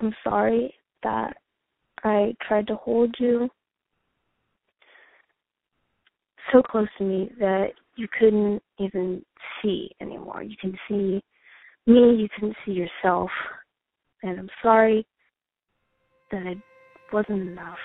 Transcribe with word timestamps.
I'm 0.00 0.14
sorry 0.22 0.74
that 1.02 1.36
I 2.02 2.34
tried 2.46 2.66
to 2.66 2.76
hold 2.76 3.14
you 3.18 3.48
so 6.52 6.62
close 6.62 6.88
to 6.98 7.04
me 7.04 7.30
that 7.38 7.68
you 7.96 8.06
couldn't 8.18 8.62
even 8.78 9.24
see 9.62 9.90
anymore. 10.00 10.42
You 10.42 10.56
can 10.60 10.76
see 10.88 11.22
me, 11.86 12.16
you 12.16 12.28
couldn't 12.34 12.56
see 12.64 12.72
yourself. 12.72 13.30
And 14.22 14.38
I'm 14.38 14.50
sorry 14.62 15.06
that 16.30 16.46
it 16.46 16.58
wasn't 17.12 17.48
enough. 17.48 17.78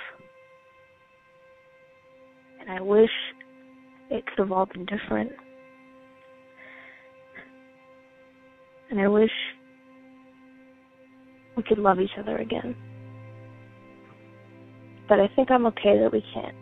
And 2.60 2.72
I 2.72 2.82
wish 2.82 3.10
it 4.10 4.26
could 4.26 4.40
have 4.40 4.52
all 4.52 4.66
been 4.66 4.86
different. 4.86 5.32
And 8.90 9.00
I 9.00 9.08
wish 9.08 9.32
we 11.60 11.64
could 11.64 11.78
love 11.78 12.00
each 12.00 12.18
other 12.18 12.38
again. 12.38 12.74
But 15.10 15.20
I 15.20 15.28
think 15.28 15.52
I'm 15.52 15.66
okay 15.66 16.00
that 16.00 16.10
we 16.10 16.24
can't. 16.34 16.56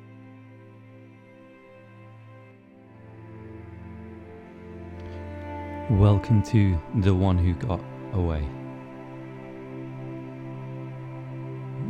Welcome 6.01 6.41
to 6.45 6.79
The 7.01 7.13
One 7.13 7.37
Who 7.37 7.53
Got 7.53 7.79
Away. 8.13 8.41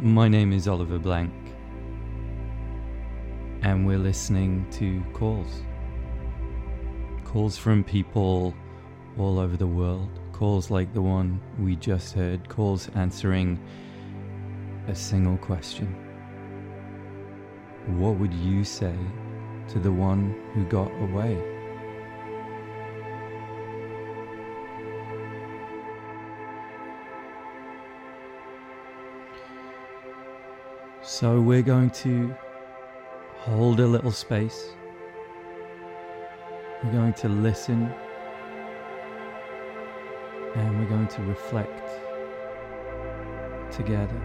My 0.02 0.28
name 0.28 0.52
is 0.52 0.68
Oliver 0.68 1.00
Blank, 1.00 1.32
and 3.62 3.88
we're 3.88 4.00
listening 4.00 4.70
to 4.72 5.02
calls. 5.14 5.62
Calls 7.24 7.58
from 7.58 7.86
people 7.86 8.54
all 9.18 9.40
over 9.40 9.56
the 9.56 9.66
world, 9.66 10.10
calls 10.38 10.70
like 10.70 10.94
the 10.94 11.02
one 11.02 11.42
we 11.58 11.76
just 11.78 12.14
heard, 12.14 12.48
calls 12.48 12.90
answering 12.94 13.60
a 14.88 14.94
single 14.94 15.36
question 15.38 15.88
What 17.88 18.20
would 18.20 18.32
you 18.32 18.64
say 18.64 18.96
to 19.70 19.80
the 19.80 19.92
one 19.92 20.36
who 20.54 20.64
got 20.66 20.92
away? 21.02 21.42
So 31.02 31.42
we're 31.42 31.64
going 31.64 31.90
to 32.06 32.36
hold 33.40 33.80
a 33.80 33.88
little 33.88 34.12
space. 34.12 34.70
We're 36.84 36.92
going 36.92 37.14
to 37.14 37.28
listen 37.28 37.92
and 41.08 41.16
to 41.16 41.24
reflect 41.24 41.90
together. 43.72 44.22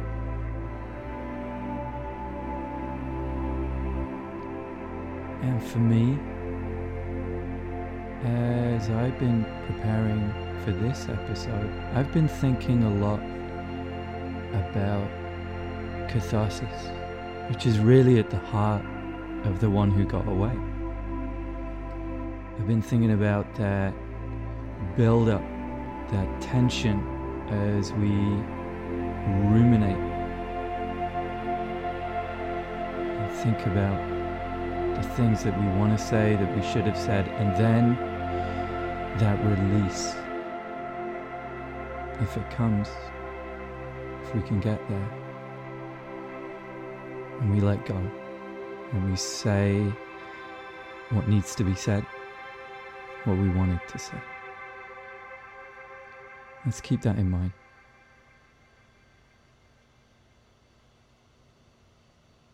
And 5.42 5.62
for 5.62 5.78
me, 5.78 6.18
as 8.24 8.90
I've 8.90 9.18
been 9.18 9.44
preparing 9.66 10.32
for 10.64 10.72
this 10.72 11.08
episode, 11.08 11.70
I've 11.94 12.12
been 12.12 12.28
thinking 12.28 12.84
a 12.84 12.94
lot 12.94 13.20
about 14.66 15.08
catharsis, 16.08 16.88
which 17.48 17.66
is 17.66 17.78
really 17.78 18.18
at 18.18 18.30
the 18.30 18.38
heart 18.38 18.84
of 19.44 19.60
the 19.60 19.70
one 19.70 19.90
who 19.90 20.04
got 20.04 20.26
away. 20.28 20.56
I've 22.58 22.68
been 22.68 22.82
thinking 22.82 23.12
about 23.12 23.52
that 23.56 23.92
build 24.96 25.28
up, 25.28 25.42
that 26.12 26.40
tension 26.40 27.00
as 27.48 27.92
we 27.94 28.10
ruminate 29.50 29.96
and 33.18 33.32
think 33.38 33.66
about 33.66 33.98
the 34.96 35.02
things 35.14 35.42
that 35.42 35.58
we 35.58 35.66
want 35.78 35.98
to 35.98 36.04
say, 36.04 36.36
that 36.36 36.56
we 36.56 36.62
should 36.62 36.86
have 36.86 36.96
said, 36.96 37.26
and 37.28 37.56
then 37.56 37.96
that 39.18 39.38
release. 39.44 40.14
If 42.20 42.36
it 42.36 42.48
comes, 42.50 42.88
if 44.22 44.34
we 44.34 44.42
can 44.42 44.60
get 44.60 44.78
there 44.88 45.10
and 47.40 47.52
we 47.52 47.60
let 47.60 47.84
go 47.86 47.96
and 48.92 49.10
we 49.10 49.16
say 49.16 49.82
what 51.10 51.26
needs 51.26 51.54
to 51.56 51.64
be 51.64 51.74
said, 51.74 52.04
what 53.24 53.38
we 53.38 53.48
wanted 53.48 53.80
to 53.88 53.98
say. 53.98 54.18
Let's 56.64 56.80
keep 56.80 57.02
that 57.02 57.18
in 57.18 57.30
mind. 57.30 57.52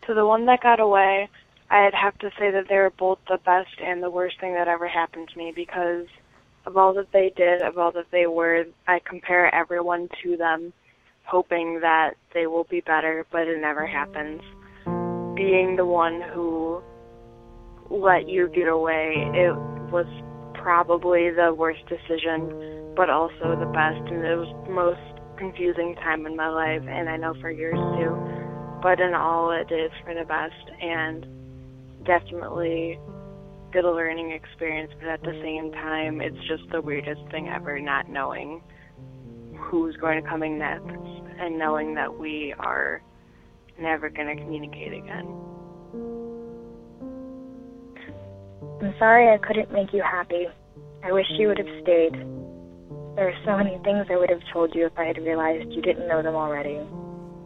To 0.06 0.14
the 0.14 0.26
one 0.26 0.46
that 0.46 0.62
got 0.62 0.80
away, 0.80 1.28
I'd 1.70 1.92
have 1.92 2.18
to 2.20 2.30
say 2.38 2.50
that 2.50 2.68
they 2.68 2.76
were 2.76 2.92
both 2.96 3.18
the 3.28 3.38
best 3.44 3.80
and 3.84 4.02
the 4.02 4.10
worst 4.10 4.40
thing 4.40 4.54
that 4.54 4.68
ever 4.68 4.88
happened 4.88 5.28
to 5.28 5.38
me 5.38 5.52
because 5.54 6.06
of 6.64 6.76
all 6.78 6.94
that 6.94 7.12
they 7.12 7.32
did, 7.36 7.60
of 7.60 7.76
all 7.76 7.92
that 7.92 8.10
they 8.10 8.26
were. 8.26 8.64
I 8.86 9.00
compare 9.04 9.54
everyone 9.54 10.08
to 10.22 10.38
them, 10.38 10.72
hoping 11.24 11.80
that 11.80 12.14
they 12.32 12.46
will 12.46 12.64
be 12.64 12.80
better, 12.80 13.26
but 13.30 13.46
it 13.46 13.60
never 13.60 13.86
happens 13.86 14.40
being 15.38 15.76
the 15.76 15.86
one 15.86 16.20
who 16.34 16.82
let 17.90 18.28
you 18.28 18.48
get 18.48 18.66
away, 18.66 19.14
it 19.34 19.54
was 19.92 20.06
probably 20.54 21.30
the 21.30 21.54
worst 21.54 21.80
decision, 21.86 22.50
but 22.98 23.08
also 23.08 23.54
the 23.54 23.70
best, 23.72 24.02
and 24.10 24.26
it 24.26 24.34
was 24.34 24.50
the 24.66 24.74
most 24.74 24.98
confusing 25.38 25.94
time 26.02 26.26
in 26.26 26.34
my 26.34 26.48
life, 26.48 26.82
and 26.82 27.08
I 27.08 27.16
know 27.16 27.32
for 27.40 27.48
yours 27.48 27.78
too. 27.96 28.10
But 28.82 28.98
in 28.98 29.14
all, 29.14 29.52
it 29.52 29.72
is 29.72 29.92
for 30.02 30.14
the 30.14 30.24
best, 30.24 30.82
and 30.82 31.24
definitely 32.04 32.98
good 33.72 33.84
learning 33.84 34.32
experience. 34.32 34.92
But 34.98 35.10
at 35.10 35.22
the 35.22 35.38
same 35.40 35.70
time, 35.70 36.20
it's 36.20 36.36
just 36.48 36.64
the 36.72 36.80
weirdest 36.80 37.20
thing 37.30 37.48
ever, 37.48 37.78
not 37.78 38.10
knowing 38.10 38.60
who's 39.56 39.94
going 39.98 40.20
to 40.20 40.28
come 40.28 40.42
in 40.42 40.58
next, 40.58 40.90
and 41.38 41.56
knowing 41.56 41.94
that 41.94 42.18
we 42.18 42.52
are 42.58 43.00
never 43.80 44.10
going 44.10 44.36
to 44.36 44.42
communicate 44.42 44.92
again. 44.92 45.36
I'm 48.82 48.94
sorry 48.98 49.32
I 49.32 49.38
couldn't 49.38 49.72
make 49.72 49.92
you 49.92 50.02
happy. 50.02 50.46
I 51.04 51.12
wish 51.12 51.26
you 51.38 51.46
would 51.46 51.58
have 51.58 51.82
stayed. 51.82 52.47
There 53.18 53.30
are 53.30 53.44
so 53.44 53.56
many 53.56 53.76
things 53.82 54.06
I 54.08 54.16
would 54.16 54.30
have 54.30 54.42
told 54.52 54.76
you 54.76 54.86
if 54.86 54.92
I 54.96 55.06
had 55.06 55.18
realized 55.18 55.72
you 55.72 55.82
didn't 55.82 56.06
know 56.06 56.22
them 56.22 56.36
already. 56.36 56.78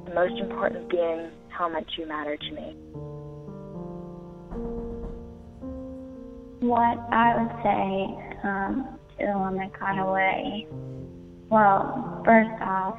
The 0.04 0.14
most 0.14 0.38
important 0.38 0.90
being 0.90 1.30
how 1.48 1.66
much 1.66 1.90
you 1.96 2.06
matter 2.06 2.36
to 2.36 2.50
me. 2.50 2.76
What 6.60 6.98
I 7.10 7.40
would 7.40 7.62
say 7.64 8.38
um, 8.44 8.98
to 9.18 9.24
the 9.24 9.38
one 9.38 9.56
that 9.56 9.72
got 9.80 9.98
away, 9.98 10.66
well, 11.48 12.20
first 12.22 12.50
off, 12.60 12.98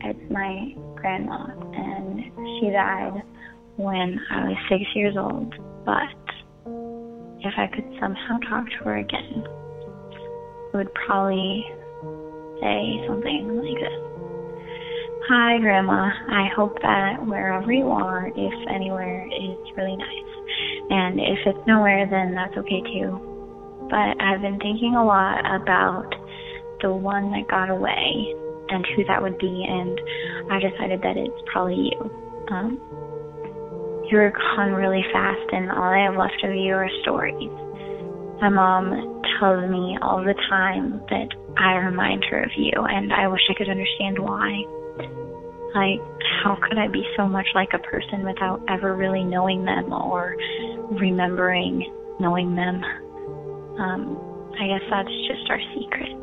it's 0.00 0.30
my 0.30 0.72
grandma, 0.94 1.44
and 1.74 2.24
she 2.58 2.70
died 2.70 3.22
when 3.76 4.18
I 4.30 4.48
was 4.48 4.56
six 4.70 4.82
years 4.94 5.14
old. 5.18 5.54
But 5.84 6.08
if 7.44 7.52
I 7.58 7.66
could 7.66 7.84
somehow 8.00 8.38
talk 8.48 8.64
to 8.64 8.84
her 8.84 8.96
again, 8.96 9.44
would 10.76 10.92
probably 10.94 11.64
say 12.60 13.00
something 13.08 13.56
like 13.56 13.80
this. 13.80 14.06
Hi, 15.28 15.58
Grandma. 15.58 16.06
I 16.30 16.48
hope 16.54 16.78
that 16.82 17.26
wherever 17.26 17.72
you 17.72 17.88
are, 17.90 18.28
if 18.28 18.68
anywhere, 18.70 19.26
is 19.26 19.58
really 19.76 19.96
nice. 19.96 20.30
And 20.90 21.18
if 21.18 21.38
it's 21.46 21.66
nowhere, 21.66 22.06
then 22.08 22.34
that's 22.34 22.56
okay 22.58 22.80
too. 22.94 23.18
But 23.90 24.22
I've 24.22 24.40
been 24.40 24.58
thinking 24.58 24.94
a 24.94 25.04
lot 25.04 25.40
about 25.40 26.14
the 26.82 26.92
one 26.92 27.32
that 27.32 27.48
got 27.48 27.70
away 27.70 28.34
and 28.68 28.86
who 28.94 29.04
that 29.04 29.20
would 29.20 29.38
be, 29.38 29.66
and 29.68 30.00
I 30.50 30.60
decided 30.60 31.02
that 31.02 31.16
it's 31.16 31.42
probably 31.50 31.90
you. 31.90 32.00
Um, 32.50 32.78
you 34.10 34.18
were 34.18 34.30
gone 34.30 34.72
really 34.72 35.04
fast, 35.12 35.48
and 35.52 35.70
all 35.70 35.90
I 35.90 36.04
have 36.04 36.16
left 36.16 36.44
of 36.44 36.54
you 36.54 36.74
are 36.74 36.88
stories. 37.02 37.50
My 38.40 38.48
mom 38.48 39.22
tells 39.40 39.70
me 39.70 39.96
all 40.02 40.22
the 40.22 40.34
time 40.48 41.00
that 41.08 41.28
I 41.56 41.74
remind 41.76 42.24
her 42.30 42.42
of 42.42 42.50
you, 42.56 42.72
and 42.76 43.12
I 43.12 43.28
wish 43.28 43.40
I 43.50 43.54
could 43.54 43.68
understand 43.68 44.18
why. 44.18 44.64
Like, 45.74 46.00
how 46.42 46.56
could 46.56 46.78
I 46.78 46.88
be 46.88 47.04
so 47.16 47.26
much 47.26 47.46
like 47.54 47.70
a 47.72 47.78
person 47.78 48.24
without 48.24 48.62
ever 48.68 48.94
really 48.94 49.24
knowing 49.24 49.64
them 49.64 49.92
or 49.92 50.36
remembering 50.90 51.92
knowing 52.20 52.54
them? 52.54 52.82
Um, 53.78 54.52
I 54.58 54.66
guess 54.66 54.84
that's 54.90 55.16
just 55.28 55.50
our 55.50 55.60
secret. 55.74 56.16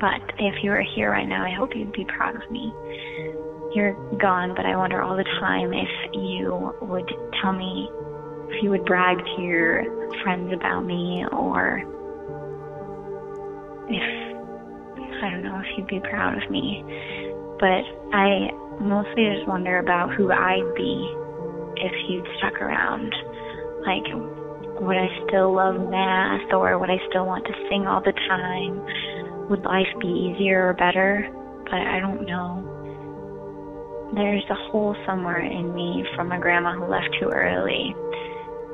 But 0.00 0.22
if 0.38 0.62
you 0.62 0.70
were 0.70 0.84
here 0.94 1.10
right 1.10 1.28
now, 1.28 1.44
I 1.44 1.54
hope 1.54 1.70
you'd 1.74 1.92
be 1.92 2.06
proud 2.06 2.34
of 2.34 2.50
me. 2.50 2.72
You're 3.74 3.92
gone, 4.18 4.54
but 4.56 4.66
I 4.66 4.76
wonder 4.76 5.02
all 5.02 5.16
the 5.16 5.28
time 5.40 5.72
if 5.72 5.88
you 6.14 6.72
would 6.80 7.08
tell 7.42 7.52
me, 7.52 7.88
if 8.50 8.62
you 8.62 8.70
would 8.70 8.84
brag 8.84 9.16
to 9.18 9.42
your 9.42 9.84
friends 10.22 10.52
about 10.52 10.84
me, 10.84 11.24
or 11.32 11.82
if, 13.88 15.22
I 15.22 15.30
don't 15.30 15.42
know, 15.42 15.60
if 15.60 15.66
you'd 15.78 15.86
be 15.86 16.00
proud 16.00 16.42
of 16.42 16.50
me. 16.50 16.84
but 17.60 17.84
I 18.16 18.50
mostly 18.80 19.28
just 19.36 19.46
wonder 19.46 19.78
about 19.78 20.14
who 20.14 20.32
I'd 20.32 20.74
be 20.74 21.14
if 21.76 21.92
you'd 22.08 22.26
stuck 22.38 22.54
around. 22.60 23.14
Like, 23.86 24.06
would 24.80 24.96
I 24.96 25.08
still 25.26 25.54
love 25.54 25.76
math 25.90 26.52
or 26.52 26.78
would 26.78 26.90
I 26.90 26.98
still 27.10 27.26
want 27.26 27.44
to 27.44 27.52
sing 27.68 27.86
all 27.86 28.00
the 28.00 28.12
time? 28.12 28.80
Would 29.50 29.62
life 29.64 29.92
be 30.00 30.08
easier 30.08 30.68
or 30.70 30.72
better? 30.72 31.28
But 31.64 31.80
I 31.80 32.00
don't 32.00 32.26
know. 32.26 32.66
There's 34.14 34.44
a 34.50 34.54
hole 34.54 34.96
somewhere 35.06 35.40
in 35.40 35.74
me 35.74 36.04
from 36.16 36.28
my 36.28 36.38
grandma 36.38 36.72
who 36.72 36.86
left 36.86 37.10
too 37.20 37.28
early. 37.28 37.94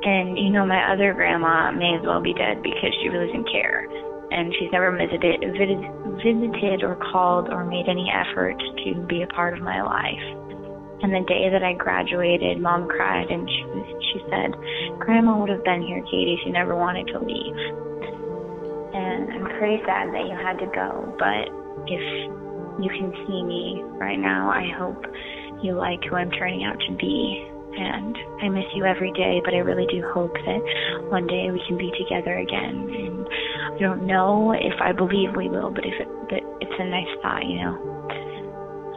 And 0.07 0.39
you 0.39 0.49
know, 0.55 0.65
my 0.65 0.93
other 0.93 1.11
grandma 1.13 1.71
may 1.75 1.99
as 1.99 2.05
well 2.07 2.23
be 2.23 2.31
dead 2.31 2.63
because 2.63 2.95
she 3.01 3.09
really 3.09 3.27
didn't 3.27 3.51
care. 3.51 3.83
And 4.31 4.55
she's 4.55 4.71
never 4.71 4.95
visited, 4.95 5.43
visited 5.43 6.83
or 6.83 6.95
called 7.11 7.49
or 7.51 7.65
made 7.67 7.91
any 7.91 8.07
effort 8.07 8.55
to 8.55 9.05
be 9.07 9.23
a 9.23 9.27
part 9.27 9.53
of 9.57 9.59
my 9.59 9.83
life. 9.83 10.27
And 11.03 11.11
the 11.11 11.27
day 11.27 11.49
that 11.51 11.61
I 11.61 11.73
graduated, 11.73 12.59
mom 12.59 12.87
cried 12.87 13.27
and 13.29 13.47
she 13.49 13.63
she 14.13 14.19
said, 14.31 14.55
"Grandma 14.99 15.37
would 15.37 15.49
have 15.49 15.63
been 15.63 15.81
here, 15.81 16.01
Katie. 16.03 16.39
She 16.43 16.51
never 16.51 16.75
wanted 16.75 17.07
to 17.07 17.19
leave." 17.19 17.57
And 18.95 19.29
I'm 19.33 19.59
pretty 19.59 19.83
sad 19.83 20.13
that 20.15 20.23
you 20.23 20.35
had 20.39 20.57
to 20.59 20.67
go. 20.71 21.13
But 21.19 21.51
if 21.91 22.01
you 22.79 22.89
can 22.89 23.11
see 23.27 23.43
me 23.43 23.83
right 23.99 24.19
now, 24.19 24.49
I 24.49 24.71
hope 24.79 25.05
you 25.61 25.73
like 25.73 26.03
who 26.05 26.15
I'm 26.15 26.31
turning 26.31 26.63
out 26.63 26.79
to 26.87 26.95
be. 26.95 27.45
And 27.77 28.17
I 28.41 28.49
miss 28.49 28.65
you 28.73 28.85
every 28.85 29.11
day, 29.13 29.41
but 29.45 29.53
I 29.53 29.57
really 29.57 29.85
do 29.85 30.03
hope 30.13 30.33
that 30.33 31.09
one 31.09 31.27
day 31.27 31.51
we 31.51 31.61
can 31.67 31.77
be 31.77 31.91
together 31.97 32.37
again. 32.37 32.89
And 32.89 33.27
I 33.75 33.77
don't 33.79 34.07
know 34.07 34.51
if 34.51 34.73
I 34.81 34.91
believe 34.91 35.35
we 35.35 35.49
will, 35.49 35.69
but 35.69 35.85
if 35.85 35.93
it, 35.99 36.07
but 36.29 36.41
it's 36.61 36.79
a 36.79 36.85
nice 36.85 37.13
thought, 37.21 37.45
you 37.45 37.61
know. 37.61 37.75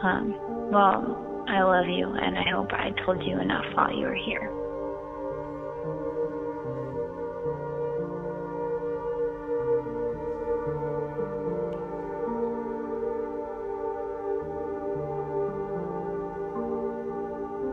Um, 0.03 0.35
well, 0.71 1.45
I 1.47 1.61
love 1.61 1.87
you, 1.87 2.07
and 2.07 2.37
I 2.37 2.49
hope 2.51 2.73
I 2.73 2.89
told 3.05 3.23
you 3.23 3.39
enough 3.39 3.65
while 3.73 3.93
you 3.93 4.05
were 4.05 4.15
here. 4.15 4.49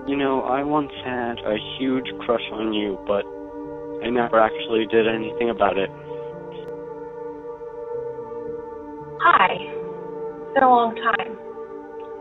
You 0.09 0.17
know, 0.17 0.41
I 0.41 0.65
once 0.65 0.91
had 1.05 1.39
a 1.45 1.59
huge 1.79 2.07
crush 2.25 2.41
on 2.55 2.73
you, 2.73 2.99
but 3.07 3.27
I 4.03 4.09
never 4.09 4.41
actually 4.41 4.87
did 4.87 5.07
anything 5.07 5.51
about 5.51 5.77
it. 5.77 5.91
Hi. 9.21 9.53
It's 9.53 10.55
been 10.55 10.63
a 10.63 10.71
long 10.71 10.97
time. 10.97 11.37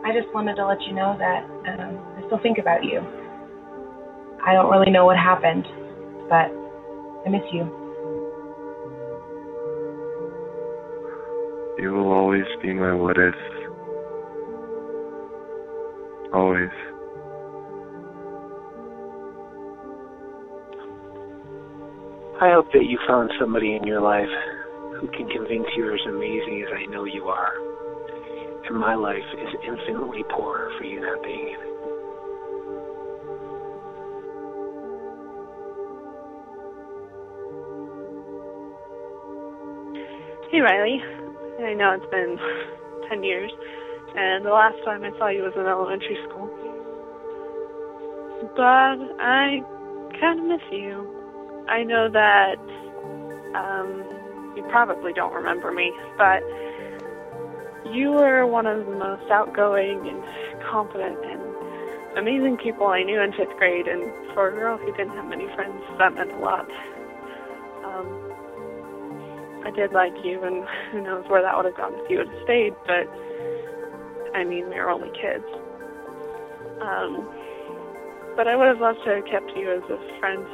I 0.03 0.11
just 0.11 0.27
wanted 0.33 0.55
to 0.55 0.67
let 0.67 0.81
you 0.81 0.91
know 0.91 1.15
that 1.17 1.47
um, 1.79 1.97
I 2.17 2.27
still 2.27 2.39
think 2.43 2.57
about 2.57 2.83
you. 2.83 2.99
I 4.45 4.51
don't 4.51 4.69
really 4.69 4.91
know 4.91 5.05
what 5.05 5.15
happened, 5.15 5.63
but 6.27 6.51
I 7.23 7.29
miss 7.29 7.47
you. 7.53 7.71
You 11.79 11.93
will 11.93 12.11
always 12.11 12.43
be 12.61 12.73
my 12.73 12.93
what 12.93 13.15
if. 13.17 13.35
Always. 16.33 16.86
I 22.39 22.51
hope 22.51 22.71
that 22.73 22.85
you 22.85 22.99
found 23.07 23.31
somebody 23.39 23.75
in 23.75 23.83
your 23.83 24.01
life 24.01 24.29
who 24.99 25.07
can 25.07 25.27
convince 25.29 25.65
you 25.75 25.85
you're 25.85 25.95
as 25.95 26.01
amazing 26.07 26.65
as 26.67 26.73
I 26.73 26.85
know 26.91 27.05
you 27.05 27.25
are 27.25 27.53
and 28.67 28.77
my 28.77 28.95
life 28.95 29.23
is 29.33 29.55
infinitely 29.65 30.23
poorer 30.29 30.71
for 30.77 30.83
you 30.83 30.99
not 30.99 31.23
being 31.23 31.47
in 31.47 31.55
it. 31.55 31.73
Hey 40.51 40.59
Riley, 40.59 41.01
I 41.65 41.73
know 41.73 41.93
it's 41.93 42.11
been 42.11 42.37
10 43.09 43.23
years, 43.23 43.51
and 44.15 44.45
the 44.45 44.51
last 44.51 44.77
time 44.85 45.03
I 45.03 45.11
saw 45.17 45.27
you 45.29 45.43
was 45.43 45.53
in 45.55 45.65
elementary 45.65 46.17
school. 46.27 46.49
But 48.55 49.21
I 49.21 49.61
kind 50.19 50.39
of 50.39 50.45
miss 50.45 50.61
you. 50.71 51.16
I 51.69 51.83
know 51.83 52.09
that 52.09 52.55
um, 53.55 54.53
you 54.55 54.63
probably 54.69 55.13
don't 55.13 55.33
remember 55.33 55.71
me, 55.71 55.91
but 56.17 56.41
you 57.91 58.11
were 58.11 58.45
one 58.47 58.65
of 58.65 58.85
the 58.85 58.95
most 58.95 59.29
outgoing 59.31 60.07
and 60.07 60.23
confident 60.69 61.17
and 61.23 61.41
amazing 62.17 62.57
people 62.57 62.87
I 62.87 63.03
knew 63.03 63.21
in 63.21 63.31
fifth 63.33 63.55
grade, 63.57 63.87
and 63.87 64.11
for 64.33 64.49
a 64.49 64.51
girl 64.51 64.77
who 64.77 64.91
didn't 64.93 65.15
have 65.15 65.25
many 65.25 65.45
friends, 65.55 65.81
that 65.99 66.15
meant 66.15 66.31
a 66.31 66.39
lot. 66.39 66.67
Um, 67.85 68.07
I 69.65 69.71
did 69.71 69.91
like 69.91 70.13
you, 70.23 70.41
and 70.43 70.65
who 70.91 71.01
knows 71.01 71.25
where 71.27 71.41
that 71.41 71.55
would 71.55 71.65
have 71.65 71.77
gone 71.77 71.93
if 71.95 72.09
you 72.09 72.19
had 72.19 72.29
stayed, 72.43 72.73
but 72.85 73.05
I 74.33 74.43
mean, 74.43 74.69
we 74.69 74.75
were 74.75 74.89
only 74.89 75.09
kids. 75.09 75.45
Um, 76.81 77.27
but 78.35 78.47
I 78.47 78.55
would 78.55 78.67
have 78.67 78.79
loved 78.79 78.99
to 79.05 79.15
have 79.15 79.25
kept 79.25 79.51
you 79.55 79.71
as 79.71 79.83
a 79.89 80.19
friend 80.19 80.45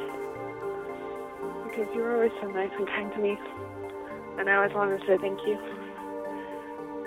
because 1.73 1.89
you 1.95 2.01
were 2.01 2.15
always 2.15 2.31
so 2.41 2.47
nice 2.47 2.71
and 2.77 2.87
kind 2.87 3.11
to 3.13 3.19
me, 3.19 3.37
and 4.37 4.49
I 4.49 4.55
always 4.55 4.73
wanted 4.73 5.01
to 5.01 5.07
say 5.07 5.17
thank 5.17 5.39
you 5.47 5.57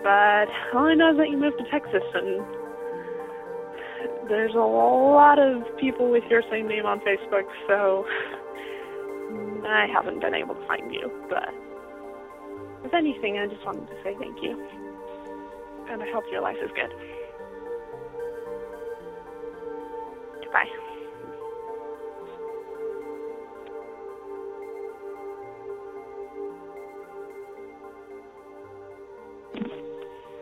but 0.06 0.46
all 0.72 0.86
I 0.86 0.94
know 0.94 1.10
is 1.10 1.16
that 1.18 1.30
you 1.30 1.36
moved 1.36 1.58
to 1.58 1.64
Texas, 1.68 2.04
and 2.14 2.46
there's 4.30 4.54
a 4.54 4.62
lot 4.62 5.40
of 5.40 5.64
people 5.78 6.12
with 6.12 6.22
your 6.30 6.42
same 6.48 6.68
name 6.68 6.86
on 6.86 7.00
Facebook, 7.00 7.42
so 7.66 8.06
I 9.66 9.88
haven't 9.92 10.20
been 10.20 10.32
able 10.32 10.54
to 10.54 10.66
find 10.69 10.94
you. 10.94 11.10
But 11.28 11.50
if 12.84 12.94
anything, 12.94 13.38
I 13.38 13.48
just 13.48 13.66
wanted 13.66 13.88
to 13.88 13.94
say 14.04 14.14
thank 14.16 14.40
you, 14.44 14.54
and 15.90 16.00
I 16.00 16.06
hope 16.12 16.22
your 16.30 16.40
life 16.40 16.58
is 16.62 16.70
good. 16.70 16.94
Goodbye. 20.44 20.85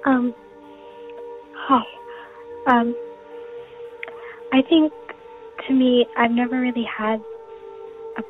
Um, 0.07 0.35
hi. 1.57 1.83
Um, 2.67 2.95
I 4.53 4.61
think 4.69 4.93
to 5.67 5.73
me, 5.73 6.07
I've 6.17 6.31
never 6.31 6.61
really 6.61 6.85
had 6.85 7.21
a 8.19 8.23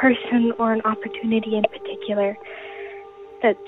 person 0.00 0.52
or 0.58 0.74
an 0.74 0.82
opportunity 0.82 1.56
in 1.56 1.62
particular 1.62 2.36
that's 3.42 3.58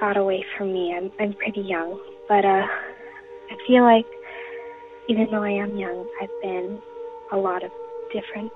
got 0.00 0.16
away 0.16 0.42
from 0.56 0.72
me. 0.72 0.94
I'm 0.96 1.10
I'm 1.20 1.34
pretty 1.34 1.60
young, 1.60 2.00
but 2.28 2.46
uh, 2.46 2.66
I 2.66 3.56
feel 3.66 3.82
like 3.82 4.06
even 5.08 5.28
though 5.30 5.42
I 5.42 5.50
am 5.50 5.76
young, 5.76 6.06
I've 6.22 6.40
been 6.40 6.80
a 7.30 7.36
lot 7.36 7.62
of 7.62 7.70
different 8.10 8.50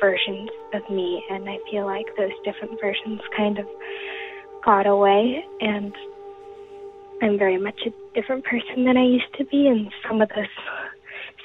versions 0.00 0.50
of 0.74 0.82
me, 0.90 1.22
and 1.30 1.48
I 1.48 1.58
feel 1.70 1.86
like 1.86 2.06
those 2.16 2.34
different 2.44 2.80
versions 2.80 3.20
kind 3.36 3.60
of 3.60 3.66
got 4.64 4.88
away, 4.88 5.44
and 5.60 5.94
I'm 7.22 7.38
very 7.38 7.58
much 7.58 7.80
a 7.86 7.90
different 8.18 8.44
person 8.44 8.84
than 8.84 8.96
I 8.96 9.04
used 9.04 9.32
to 9.38 9.44
be, 9.44 9.66
and 9.66 9.92
some 10.08 10.22
of 10.22 10.28
those 10.30 10.46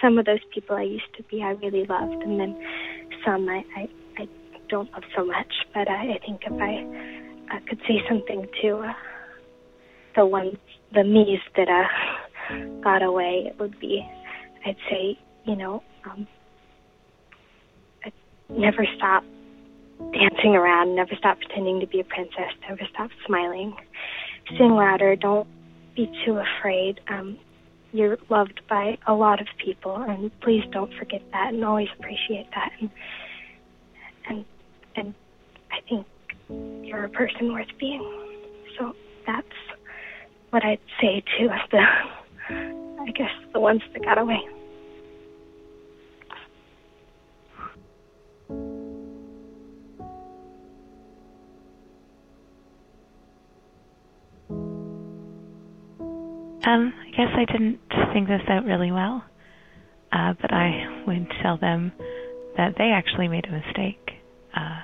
some 0.02 0.18
of 0.18 0.26
those 0.26 0.40
people 0.54 0.76
I 0.76 0.84
used 0.84 1.14
to 1.18 1.24
be 1.24 1.42
I 1.42 1.52
really 1.52 1.86
loved, 1.86 2.24
and 2.24 2.40
then 2.40 2.60
some 3.26 3.48
I 3.50 3.64
I, 3.76 3.88
I 4.18 4.28
don't 4.70 4.92
love 4.94 5.04
so 5.16 5.26
much. 5.26 5.54
But 5.74 5.90
I, 5.90 6.14
I 6.14 6.20
think 6.26 6.42
if 6.46 6.54
I, 6.54 7.56
I 7.56 7.60
could 7.68 7.80
say 7.88 8.02
something 8.08 8.48
to 8.62 8.78
uh, 8.78 8.94
the 10.16 10.26
ones 10.26 10.56
the 10.94 11.04
me's 11.04 11.40
that 11.58 11.68
uh, 11.68 12.82
got 12.82 13.04
away, 13.04 13.44
it 13.48 13.60
would 13.60 13.80
be 13.80 14.08
I'd 14.66 14.78
say 14.90 15.20
you 15.46 15.56
know 15.58 15.84
um, 16.10 16.26
I'd 18.06 18.14
never 18.50 18.86
stop 18.96 19.24
dancing 20.14 20.56
around, 20.56 20.96
never 20.96 21.16
stop 21.18 21.38
pretending 21.38 21.82
to 21.82 21.88
be 21.88 22.00
a 22.00 22.04
princess, 22.04 22.52
never 22.70 22.82
stop 22.94 23.10
smiling, 23.26 23.76
sing 24.58 24.72
louder, 24.72 25.16
don't 25.16 25.48
be 25.96 26.12
too 26.26 26.40
afraid. 26.40 27.00
Um, 27.10 27.38
you're 27.92 28.18
loved 28.30 28.62
by 28.70 28.98
a 29.08 29.14
lot 29.14 29.40
of 29.40 29.48
people, 29.64 29.96
and 29.96 30.32
please 30.42 30.64
don't 30.72 30.94
forget 30.96 31.22
that, 31.32 31.54
and 31.54 31.64
always 31.64 31.88
appreciate 31.98 32.48
that. 32.54 32.72
And 32.80 32.90
and 34.28 34.46
and 34.96 35.14
I 35.72 35.80
think 35.90 36.06
you're 36.84 37.06
a 37.06 37.10
person 37.10 37.54
worth 37.54 37.68
being. 37.80 38.04
So 38.78 38.94
that's 39.26 39.48
what 40.50 40.64
I'd 40.64 40.80
say 41.02 41.24
to 41.40 41.50
the, 41.72 41.82
I 42.50 43.12
guess, 43.12 43.32
the 43.54 43.60
ones 43.60 43.82
that 43.94 44.04
got 44.04 44.18
away. 44.18 44.42
Um, 56.76 56.94
I 57.08 57.12
guess 57.16 57.30
I 57.34 57.46
didn't 57.46 57.80
think 58.12 58.28
this 58.28 58.42
out 58.50 58.66
really 58.66 58.92
well, 58.92 59.24
uh, 60.12 60.34
but 60.42 60.52
I 60.52 61.04
would 61.08 61.26
tell 61.42 61.58
them 61.58 61.94
that 62.58 62.74
they 62.78 62.92
actually 62.92 63.30
made 63.30 63.46
a 63.46 63.52
mistake. 63.52 64.12
Uh, 64.54 64.82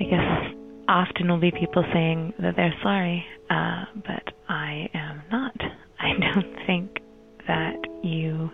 I 0.00 0.04
guess 0.04 0.54
often 0.86 1.30
will 1.30 1.40
be 1.40 1.50
people 1.50 1.82
saying 1.94 2.34
that 2.40 2.56
they're 2.56 2.74
sorry, 2.82 3.24
uh, 3.48 3.84
but 3.94 4.34
I 4.50 4.90
am 4.92 5.22
not. 5.32 5.56
I 5.98 6.12
don't 6.12 6.66
think 6.66 6.98
that 7.46 7.76
you 8.02 8.50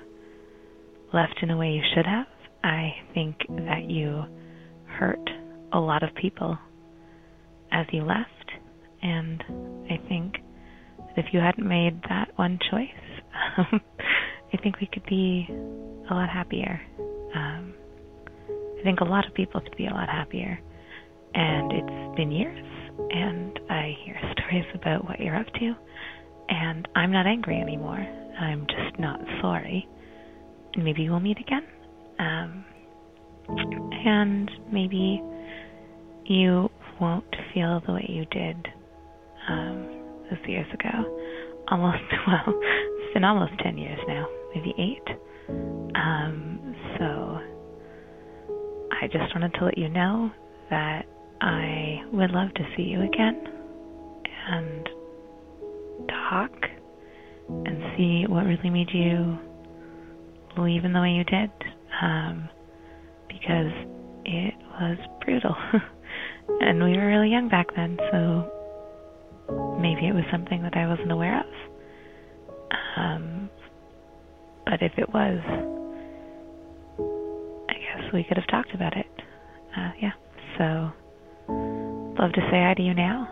left 1.13 1.41
in 1.43 1.51
a 1.51 1.57
way 1.57 1.71
you 1.71 1.83
should 1.93 2.07
have. 2.07 2.27
I 2.63 2.93
think 3.15 3.37
that 3.49 3.91
you 3.91 4.25
hurt 4.87 5.29
a 5.73 5.81
lot 5.81 6.05
of 6.05 6.15
people 6.15 6.57
as 7.73 7.87
you 7.91 8.05
left, 8.05 8.53
and 9.03 9.43
I 9.91 9.99
think 10.09 10.37
if 11.17 11.27
you 11.33 11.41
hadn't 11.41 11.67
made 11.67 12.01
that 12.09 12.29
one 12.37 12.59
choice, 12.71 12.89
um, 13.59 13.81
I 14.53 14.57
think 14.63 14.81
we 14.81 14.87
could 14.87 15.05
be 15.07 15.47
a 16.11 16.15
lot 16.15 16.29
happier. 16.29 16.81
Um, 17.35 17.75
I 18.49 18.83
think 18.83 19.01
a 19.01 19.05
lot 19.05 19.27
of 19.27 19.35
people 19.35 19.61
could 19.61 19.77
be 19.77 19.87
a 19.87 19.91
lot 19.91 20.09
happier. 20.09 20.59
And 21.35 21.73
it's 21.73 22.17
been 22.17 22.31
years, 22.31 22.65
and 23.11 23.59
I 23.69 23.97
hear 24.05 24.17
stories 24.39 24.67
about 24.75 25.05
what 25.05 25.19
you're 25.19 25.37
up 25.37 25.53
to, 25.55 25.75
and 26.49 26.87
I'm 26.95 27.11
not 27.11 27.27
angry 27.27 27.61
anymore. 27.61 28.07
I'm 28.39 28.67
just 28.67 28.99
not 29.01 29.19
sorry. 29.41 29.89
And 30.75 30.85
maybe 30.85 31.09
we'll 31.09 31.21
meet 31.21 31.39
again. 31.41 31.65
Um, 32.19 32.65
and 33.49 34.51
maybe 34.71 35.23
you 36.27 36.71
won't 37.01 37.35
feel 37.53 37.83
the 37.87 37.93
way 37.93 38.07
you 38.09 38.25
did 38.27 38.69
um, 39.49 40.04
those 40.31 40.39
years 40.49 40.67
ago. 40.73 40.91
Almost, 41.69 42.03
well, 42.27 42.45
it's 42.47 43.15
been 43.15 43.25
almost 43.25 43.53
10 43.63 43.79
years 43.79 43.99
now, 44.07 44.27
maybe 44.55 44.75
eight. 44.79 45.17
Um, 45.95 46.75
so 46.99 47.39
I 48.93 49.07
just 49.07 49.35
wanted 49.35 49.55
to 49.55 49.65
let 49.65 49.79
you 49.79 49.89
know 49.89 50.31
that 50.71 51.07
I 51.41 52.03
would 52.13 52.31
love 52.31 52.53
to 52.55 52.63
see 52.77 52.83
you 52.83 53.03
again 53.03 53.45
and 54.49 54.89
talk 56.09 56.53
and 57.49 57.97
see 57.97 58.25
what 58.27 58.47
really 58.47 58.71
made 58.71 58.89
you 58.93 59.39
leave 60.57 60.85
in 60.85 60.93
the 60.93 61.01
way 61.01 61.11
you 61.11 61.25
did. 61.25 61.51
Um, 62.03 62.49
because 63.29 63.73
it 64.25 64.55
was 64.81 64.99
brutal. 65.25 65.55
and 66.61 66.83
we 66.83 66.97
were 66.97 67.07
really 67.07 67.31
young 67.31 67.49
back 67.49 67.67
then, 67.77 67.99
so 68.11 68.51
maybe 69.85 70.09
it 70.09 70.15
was 70.15 70.25
something 70.33 70.63
that 70.63 70.75
I 70.75 70.89
wasn't 70.89 71.13
aware 71.13 71.41
of. 71.41 71.47
Um, 72.97 73.51
but 74.65 74.81
if 74.81 74.93
it 74.97 75.13
was, 75.13 75.39
I 77.69 77.75
guess 77.75 78.13
we 78.15 78.25
could 78.25 78.39
have 78.39 78.47
talked 78.49 78.75
about 78.75 78.97
it. 78.97 79.07
Uh, 79.77 79.91
yeah, 80.01 80.13
so 80.57 80.65
love 82.19 82.33
to 82.33 82.41
say 82.51 82.65
hi 82.65 82.73
to 82.79 82.83
you 82.83 82.95
now, 82.95 83.29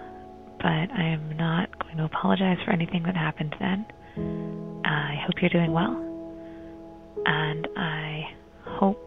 but 0.59 0.93
I 0.93 1.05
am 1.05 1.39
not 1.39 1.71
going 1.79 1.97
to 1.97 2.05
apologize 2.05 2.59
for 2.67 2.73
anything 2.73 3.05
that 3.05 3.17
happened 3.17 3.57
then. 3.59 3.87
I 4.85 5.15
hope 5.25 5.41
you're 5.41 5.49
doing 5.49 5.73
well, 5.73 5.97
and 7.25 7.67
I 7.79 8.25
hope 8.67 9.07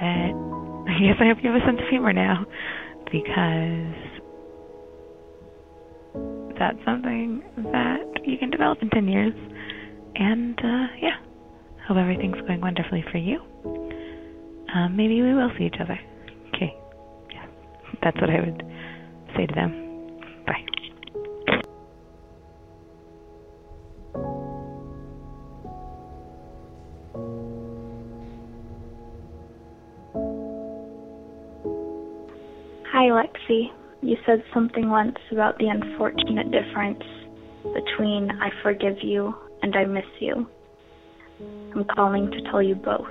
that 0.00 0.32
I 0.90 0.98
guess 0.98 1.16
I 1.20 1.28
hope 1.28 1.38
you 1.44 1.52
have 1.52 1.62
a 1.62 1.64
sense 1.64 1.78
of 1.80 1.88
humor 1.88 2.12
now 2.12 2.44
because 3.12 4.19
that's 6.60 6.78
something 6.84 7.42
that 7.72 8.04
you 8.26 8.36
can 8.38 8.50
develop 8.50 8.78
in 8.82 8.90
10 8.90 9.08
years. 9.08 9.32
And 10.14 10.58
uh, 10.58 10.86
yeah, 11.00 11.16
hope 11.88 11.96
everything's 11.96 12.40
going 12.42 12.60
wonderfully 12.60 13.02
for 13.10 13.16
you. 13.16 13.40
Um, 14.74 14.94
maybe 14.94 15.22
we 15.22 15.34
will 15.34 15.50
see 15.58 15.64
each 15.64 15.80
other. 15.80 15.98
Okay. 16.54 16.76
Yeah, 17.32 17.46
that's 18.02 18.20
what 18.20 18.28
I 18.28 18.40
would 18.40 18.62
say 19.36 19.46
to 19.46 19.54
them. 19.54 19.72
Bye. 20.46 20.64
Hi, 32.92 33.06
Lexi. 33.08 33.79
You 34.10 34.16
said 34.26 34.42
something 34.52 34.90
once 34.90 35.18
about 35.30 35.56
the 35.58 35.68
unfortunate 35.68 36.50
difference 36.50 37.04
between 37.62 38.28
I 38.40 38.50
forgive 38.60 38.96
you 39.04 39.32
and 39.62 39.76
I 39.76 39.84
miss 39.84 40.04
you. 40.18 40.48
I'm 41.72 41.84
calling 41.84 42.28
to 42.32 42.42
tell 42.50 42.60
you 42.60 42.74
both. 42.74 43.06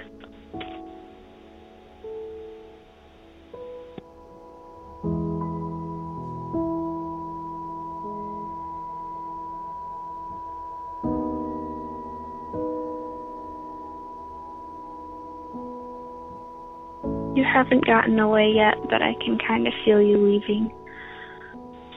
You 17.37 17.45
haven't 17.45 17.85
gotten 17.85 18.19
away 18.19 18.51
yet, 18.53 18.75
but 18.89 19.01
I 19.01 19.13
can 19.23 19.39
kind 19.47 19.65
of 19.65 19.71
feel 19.85 20.01
you 20.01 20.17
leaving. 20.17 20.73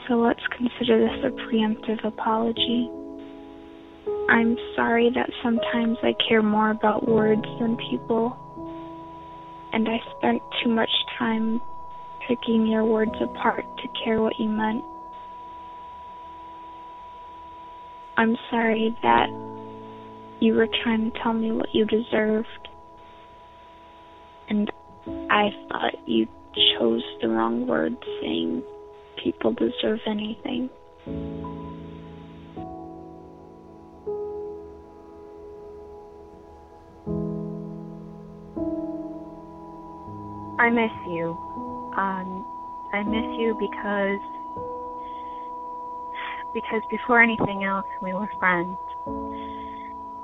So 0.09 0.15
let's 0.15 0.43
consider 0.57 0.99
this 0.99 1.25
a 1.25 1.31
preemptive 1.31 2.05
apology. 2.05 2.91
I'm 4.29 4.57
sorry 4.75 5.11
that 5.15 5.31
sometimes 5.43 5.97
I 6.03 6.15
care 6.29 6.43
more 6.43 6.71
about 6.71 7.09
words 7.09 7.45
than 7.61 7.77
people, 7.77 8.37
and 9.73 9.89
I 9.89 10.01
spent 10.19 10.43
too 10.63 10.71
much 10.71 10.91
time 11.19 11.61
picking 12.27 12.67
your 12.67 12.85
words 12.85 13.15
apart 13.21 13.65
to 13.79 13.89
care 14.05 14.21
what 14.21 14.39
you 14.39 14.49
meant. 14.49 14.83
I'm 18.17 18.37
sorry 18.51 18.97
that 19.03 19.29
you 20.41 20.55
were 20.55 20.69
trying 20.83 21.11
to 21.11 21.19
tell 21.23 21.33
me 21.33 21.53
what 21.53 21.73
you 21.73 21.85
deserved, 21.85 22.69
and 24.49 24.71
I 25.31 25.51
thought 25.69 25.95
you 26.07 26.27
chose 26.79 27.03
the 27.21 27.29
wrong 27.29 27.67
words 27.67 27.97
saying 28.21 28.63
people 29.23 29.53
deserve 29.53 30.01
anything. 30.07 30.69
I 40.59 40.71
miss 40.71 40.93
you. 41.09 41.37
Um, 41.97 42.47
I 42.93 43.03
miss 43.03 43.39
you 43.39 43.57
because 43.59 44.21
because 46.55 46.83
before 46.91 47.21
anything 47.23 47.65
else, 47.65 47.87
we 48.03 48.13
were 48.13 48.29
friends, 48.39 48.77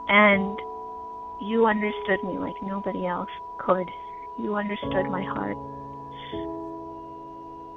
and 0.09 0.59
you 1.41 1.67
understood 1.67 2.23
me 2.25 2.39
like 2.39 2.55
nobody 2.63 3.07
else 3.07 3.31
could. 3.59 3.91
You 4.39 4.55
understood 4.55 5.07
my 5.11 5.25
heart, 5.25 5.57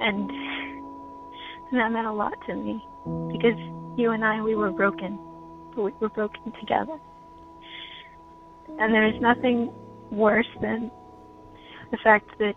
and 0.01 0.29
that 1.79 1.91
meant 1.91 2.07
a 2.07 2.13
lot 2.13 2.33
to 2.47 2.55
me 2.55 2.83
because 3.31 3.57
you 3.97 4.11
and 4.11 4.23
I 4.23 4.41
we 4.41 4.55
were 4.55 4.71
broken, 4.71 5.19
but 5.75 5.83
we 5.83 5.91
were 5.99 6.09
broken 6.09 6.53
together, 6.59 6.97
and 8.79 8.93
there 8.93 9.07
is 9.07 9.19
nothing 9.21 9.71
worse 10.11 10.47
than 10.61 10.91
the 11.91 11.97
fact 12.03 12.29
that 12.39 12.55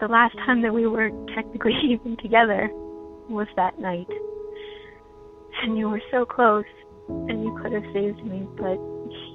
the 0.00 0.08
last 0.08 0.34
time 0.46 0.62
that 0.62 0.72
we 0.74 0.86
were 0.86 1.10
technically 1.34 1.72
even 1.88 2.16
together 2.16 2.68
was 3.28 3.46
that 3.56 3.78
night. 3.78 4.08
And 5.62 5.78
you 5.78 5.88
were 5.88 6.02
so 6.10 6.24
close, 6.24 6.64
and 7.08 7.42
you 7.42 7.58
could 7.62 7.72
have 7.72 7.84
saved 7.92 8.24
me, 8.24 8.46
but 8.56 8.78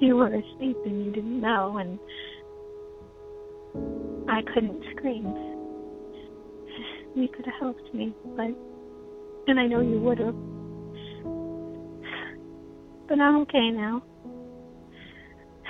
you 0.00 0.16
were 0.16 0.28
asleep 0.28 0.76
and 0.84 1.04
you 1.04 1.12
didn't 1.12 1.40
know, 1.40 1.78
and 1.78 1.98
I 4.28 4.42
couldn't 4.52 4.82
scream. 4.96 5.59
You 7.14 7.28
could 7.28 7.44
have 7.46 7.54
helped 7.60 7.92
me, 7.92 8.14
but, 8.36 8.50
and 9.48 9.58
I 9.58 9.66
know 9.66 9.80
you 9.80 10.00
would 10.00 10.18
have. 10.18 10.34
But 13.08 13.20
I'm 13.20 13.38
okay 13.42 13.70
now. 13.70 14.02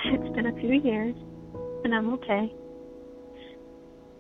It's 0.05 0.35
been 0.35 0.47
a 0.47 0.53
few 0.61 0.73
years, 0.73 1.15
and 1.85 1.95
I'm 1.95 2.13
okay. 2.15 2.53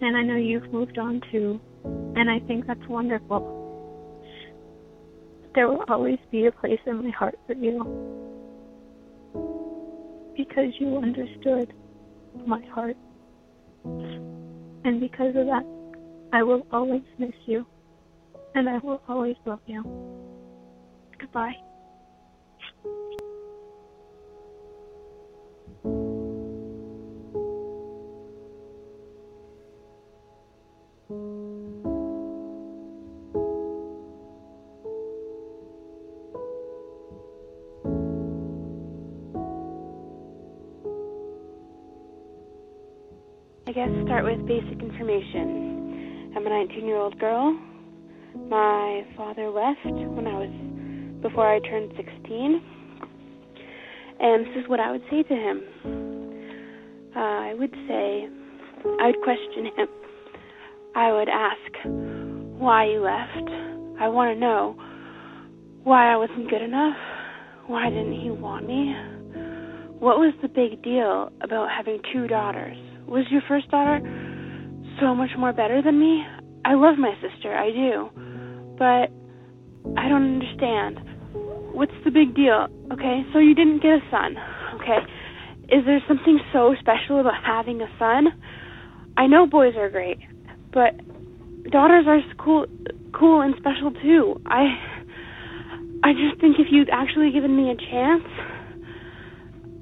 And 0.00 0.16
I 0.16 0.22
know 0.22 0.36
you've 0.36 0.72
moved 0.72 0.98
on 0.98 1.20
too, 1.30 1.60
and 1.84 2.30
I 2.30 2.38
think 2.46 2.66
that's 2.66 2.86
wonderful. 2.88 3.58
There 5.54 5.68
will 5.68 5.84
always 5.88 6.18
be 6.30 6.46
a 6.46 6.52
place 6.52 6.80
in 6.86 7.04
my 7.04 7.10
heart 7.10 7.38
for 7.46 7.52
you 7.52 7.84
because 10.36 10.72
you 10.78 10.96
understood 10.96 11.74
my 12.46 12.64
heart. 12.66 12.96
And 13.84 15.00
because 15.00 15.36
of 15.36 15.46
that, 15.46 15.64
I 16.32 16.42
will 16.42 16.66
always 16.72 17.02
miss 17.18 17.32
you, 17.46 17.66
and 18.54 18.68
I 18.68 18.78
will 18.78 19.02
always 19.08 19.36
love 19.44 19.60
you. 19.66 19.82
Goodbye. 21.18 21.52
I 43.66 43.72
guess 43.72 43.88
start 44.04 44.24
with 44.24 44.46
basic 44.48 44.82
information. 44.82 45.69
I'm 46.36 46.46
a 46.46 46.50
19 46.50 46.86
year 46.86 46.96
old 46.96 47.18
girl. 47.18 47.58
My 48.48 49.02
father 49.16 49.50
left 49.50 49.84
when 49.84 50.26
I 50.28 50.38
was 50.38 51.22
before 51.22 51.52
I 51.52 51.58
turned 51.58 51.92
16. 51.96 52.62
And 54.20 54.46
this 54.46 54.62
is 54.62 54.68
what 54.68 54.78
I 54.78 54.92
would 54.92 55.02
say 55.10 55.24
to 55.24 55.34
him. 55.34 55.62
Uh, 57.16 57.18
I 57.18 57.54
would 57.54 57.72
say, 57.88 58.28
I 59.00 59.06
would 59.06 59.20
question 59.24 59.66
him. 59.76 59.88
I 60.94 61.12
would 61.12 61.28
ask 61.28 61.84
why 62.60 62.86
you 62.86 63.00
left. 63.00 63.50
I 64.00 64.08
want 64.08 64.32
to 64.32 64.38
know 64.38 64.76
why 65.82 66.12
I 66.12 66.16
wasn't 66.16 66.48
good 66.48 66.62
enough. 66.62 66.96
Why 67.66 67.90
didn't 67.90 68.20
he 68.20 68.30
want 68.30 68.68
me? 68.68 68.94
What 69.98 70.18
was 70.18 70.32
the 70.42 70.48
big 70.48 70.82
deal 70.82 71.32
about 71.40 71.70
having 71.76 72.00
two 72.12 72.28
daughters? 72.28 72.76
Was 73.08 73.24
your 73.30 73.42
first 73.48 73.68
daughter 73.70 74.00
so 75.00 75.14
much 75.14 75.30
more 75.38 75.52
better 75.52 75.82
than 75.82 75.98
me? 75.98 76.24
I 76.64 76.74
love 76.74 76.98
my 76.98 77.14
sister, 77.20 77.56
I 77.56 77.70
do. 77.70 78.10
But 78.78 79.10
I 79.96 80.08
don't 80.08 80.40
understand. 80.40 81.00
What's 81.72 81.94
the 82.04 82.10
big 82.10 82.34
deal? 82.34 82.68
Okay, 82.92 83.22
so 83.32 83.38
you 83.38 83.54
didn't 83.54 83.82
get 83.82 83.92
a 83.92 84.00
son. 84.10 84.36
Okay. 84.74 84.98
Is 85.74 85.84
there 85.86 86.02
something 86.06 86.40
so 86.52 86.74
special 86.80 87.20
about 87.20 87.42
having 87.44 87.80
a 87.80 87.88
son? 87.98 88.28
I 89.16 89.26
know 89.26 89.46
boys 89.46 89.74
are 89.76 89.88
great, 89.88 90.18
but 90.72 90.94
daughters 91.70 92.06
are 92.06 92.20
cool 92.38 92.66
cool 93.12 93.40
and 93.40 93.54
special 93.56 93.92
too. 93.92 94.40
I 94.46 94.66
I 96.02 96.12
just 96.12 96.40
think 96.40 96.58
if 96.58 96.66
you'd 96.70 96.90
actually 96.90 97.30
given 97.30 97.56
me 97.56 97.70
a 97.70 97.76
chance, 97.76 98.24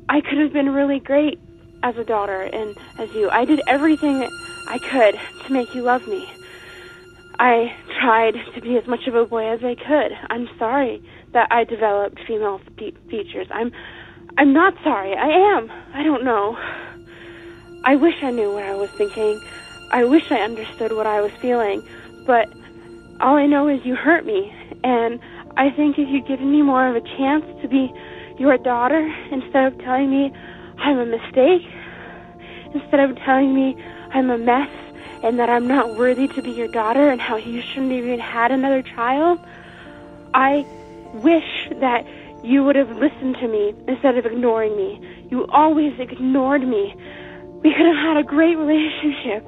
I 0.08 0.20
could 0.20 0.38
have 0.38 0.52
been 0.52 0.70
really 0.70 1.00
great 1.00 1.38
as 1.82 1.96
a 1.96 2.04
daughter 2.04 2.42
and 2.42 2.76
as 2.98 3.08
you. 3.14 3.30
I 3.30 3.44
did 3.44 3.60
everything 3.66 4.28
I 4.68 4.78
could 4.78 5.46
to 5.46 5.52
make 5.52 5.74
you 5.74 5.82
love 5.82 6.06
me. 6.06 6.28
I 7.38 7.72
tried 8.00 8.34
to 8.54 8.60
be 8.60 8.76
as 8.76 8.86
much 8.86 9.06
of 9.06 9.14
a 9.14 9.24
boy 9.24 9.48
as 9.48 9.60
I 9.64 9.74
could. 9.74 10.12
I'm 10.28 10.48
sorry 10.58 11.02
that 11.32 11.48
I 11.50 11.64
developed 11.64 12.20
female 12.26 12.60
fe- 12.78 12.94
features. 13.10 13.46
I'm 13.50 13.72
I'm 14.36 14.52
not 14.52 14.74
sorry. 14.84 15.16
I 15.16 15.56
am. 15.56 15.70
I 15.94 16.02
don't 16.02 16.24
know. 16.24 16.56
I 17.84 17.96
wish 17.96 18.14
I 18.22 18.30
knew 18.30 18.52
what 18.52 18.64
I 18.64 18.74
was 18.74 18.90
thinking. 18.90 19.40
I 19.90 20.04
wish 20.04 20.30
I 20.30 20.36
understood 20.36 20.92
what 20.92 21.06
I 21.06 21.20
was 21.20 21.32
feeling, 21.40 21.82
but 22.26 22.48
all 23.20 23.36
I 23.36 23.46
know 23.46 23.68
is 23.68 23.80
you 23.84 23.96
hurt 23.96 24.26
me 24.26 24.52
and 24.84 25.18
I 25.56 25.70
think 25.70 25.98
if 25.98 26.08
you'd 26.08 26.26
given 26.28 26.52
me 26.52 26.62
more 26.62 26.86
of 26.86 26.94
a 26.94 27.00
chance 27.16 27.44
to 27.62 27.68
be 27.68 27.90
your 28.38 28.58
daughter 28.58 29.02
instead 29.32 29.72
of 29.72 29.78
telling 29.80 30.10
me 30.10 30.30
I'm 30.78 30.98
a 30.98 31.06
mistake, 31.06 31.62
instead 32.74 33.00
of 33.00 33.16
telling 33.24 33.54
me 33.54 33.74
I'm 34.12 34.30
a 34.30 34.38
mess 34.38 34.70
and 35.22 35.38
that 35.38 35.50
I'm 35.50 35.66
not 35.66 35.96
worthy 35.96 36.28
to 36.28 36.42
be 36.42 36.50
your 36.50 36.68
daughter 36.68 37.10
and 37.10 37.20
how 37.20 37.36
you 37.36 37.60
shouldn't 37.60 37.92
have 37.92 38.04
even 38.04 38.20
had 38.20 38.52
another 38.52 38.82
child, 38.82 39.40
I 40.34 40.64
wish 41.14 41.68
that 41.80 42.06
you 42.44 42.62
would 42.64 42.76
have 42.76 42.90
listened 42.96 43.36
to 43.40 43.48
me 43.48 43.74
instead 43.88 44.16
of 44.16 44.26
ignoring 44.26 44.76
me. 44.76 45.26
You 45.30 45.46
always 45.46 45.98
ignored 45.98 46.66
me. 46.66 46.94
We 47.62 47.74
could 47.74 47.86
have 47.86 47.96
had 47.96 48.16
a 48.16 48.22
great 48.22 48.56
relationship. 48.56 49.44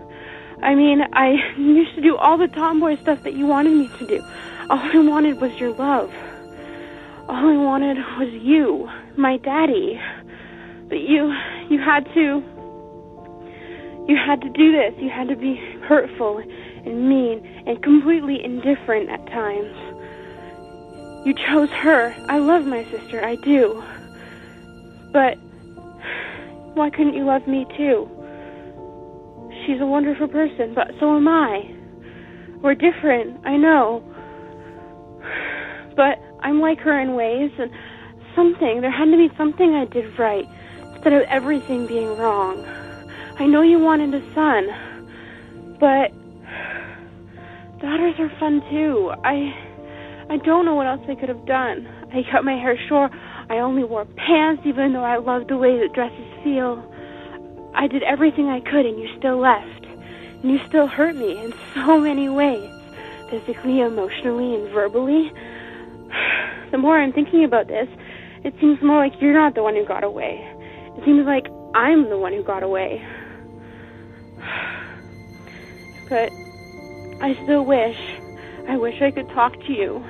I 0.63 0.75
mean, 0.75 1.03
I 1.13 1.37
used 1.57 1.95
to 1.95 2.01
do 2.01 2.17
all 2.17 2.37
the 2.37 2.49
tomboy 2.49 3.01
stuff 3.01 3.23
that 3.23 3.35
you 3.35 3.47
wanted 3.47 3.73
me 3.73 3.89
to 3.99 4.07
do. 4.07 4.25
All 4.69 4.79
I 4.79 4.99
wanted 4.99 5.41
was 5.41 5.53
your 5.61 5.71
love. 5.71 6.13
All 7.29 7.49
I 7.49 7.57
wanted 7.57 7.99
was 8.19 8.29
you, 8.43 8.91
my 9.17 9.37
daddy. 9.37 10.01
But 10.89 10.99
you, 10.99 11.33
you 11.69 11.79
had 11.79 12.05
to, 12.15 12.43
you 14.11 14.17
had 14.17 14.41
to 14.43 14.51
do 14.51 14.73
this. 14.73 14.95
You 14.99 15.09
had 15.09 15.29
to 15.29 15.37
be 15.37 15.57
hurtful 15.83 16.39
and 16.39 17.09
mean 17.09 17.65
and 17.67 17.83
completely 17.83 18.45
indifferent 18.45 19.09
at 19.09 19.25
times. 19.29 19.75
You 21.25 21.35
chose 21.35 21.71
her. 21.71 22.15
I 22.29 22.39
love 22.39 22.67
my 22.67 22.85
sister, 22.91 23.25
I 23.25 23.37
do. 23.37 23.83
But 25.13 25.39
why 26.75 26.91
couldn't 26.91 27.15
you 27.15 27.25
love 27.25 27.47
me 27.47 27.67
too? 27.77 28.09
She's 29.65 29.81
a 29.81 29.87
wonderful 29.87 30.29
person, 30.29 30.75
but 30.75 30.93
so 30.99 31.17
am 31.17 31.29
I. 31.29 31.75
We're 32.63 32.75
different, 32.75 33.41
I 33.47 33.57
know 33.57 34.05
but 36.01 36.19
I'm 36.41 36.61
like 36.61 36.79
her 36.81 36.99
in 36.99 37.15
ways, 37.15 37.51
and 37.59 37.71
something, 38.35 38.81
there 38.81 38.91
had 38.91 39.07
to 39.07 39.17
be 39.17 39.31
something 39.37 39.75
I 39.75 39.85
did 39.85 40.19
right 40.19 40.49
instead 40.95 41.13
of 41.13 41.23
everything 41.29 41.87
being 41.87 42.17
wrong. 42.17 42.65
I 43.41 43.47
know 43.47 43.63
you 43.63 43.79
wanted 43.79 44.13
a 44.13 44.21
son, 44.35 44.69
but 45.81 46.13
daughters 47.81 48.15
are 48.19 48.29
fun 48.39 48.61
too. 48.69 49.15
I 49.25 49.55
I 50.29 50.37
don't 50.45 50.67
know 50.67 50.75
what 50.75 50.87
else 50.87 51.01
I 51.09 51.15
could 51.15 51.31
have 51.31 51.47
done. 51.47 51.89
I 52.13 52.21
cut 52.31 52.45
my 52.45 52.53
hair 52.53 52.77
short. 52.87 53.13
I 53.49 53.61
only 53.61 53.83
wore 53.83 54.05
pants 54.05 54.65
even 54.67 54.93
though 54.93 55.05
I 55.05 55.17
loved 55.17 55.49
the 55.49 55.57
way 55.57 55.79
that 55.79 55.95
dresses 55.95 56.45
feel. 56.45 56.85
I 57.75 57.87
did 57.87 58.03
everything 58.03 58.49
I 58.49 58.61
could 58.61 58.85
and 58.85 59.01
you 59.01 59.09
still 59.17 59.39
left. 59.39 59.87
And 60.43 60.51
you 60.51 60.61
still 60.69 60.87
hurt 60.87 61.17
me 61.17 61.43
in 61.43 61.55
so 61.75 61.99
many 61.99 62.29
ways. 62.29 62.71
Physically, 63.31 63.81
emotionally, 63.81 64.55
and 64.55 64.69
verbally 64.69 65.33
the 66.73 66.77
more 66.77 66.99
I'm 66.99 67.15
thinking 67.15 67.45
about 67.45 67.69
this, 67.69 67.89
it 68.45 68.53
seems 68.61 68.83
more 68.83 68.99
like 68.99 69.19
you're 69.19 69.33
not 69.33 69.55
the 69.55 69.63
one 69.63 69.77
who 69.77 69.87
got 69.87 70.05
away. 70.05 70.47
It 70.99 71.05
seems 71.07 71.25
like 71.25 71.47
I'm 71.75 72.11
the 72.11 72.19
one 72.19 72.35
who 72.35 72.43
got 72.43 72.63
away. 72.63 73.03
But 76.09 76.33
I 77.23 77.39
still 77.45 77.65
wish, 77.65 77.99
I 78.69 78.77
wish 78.77 79.01
I 79.01 79.11
could 79.11 79.29
talk 79.31 79.55
to 79.67 79.73
you. 79.73 80.05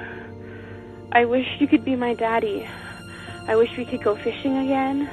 I 1.12 1.24
wish 1.24 1.46
you 1.58 1.66
could 1.66 1.84
be 1.84 1.96
my 1.96 2.14
daddy. 2.14 2.68
I 3.48 3.56
wish 3.56 3.76
we 3.76 3.84
could 3.84 4.02
go 4.02 4.16
fishing 4.16 4.56
again. 4.58 5.08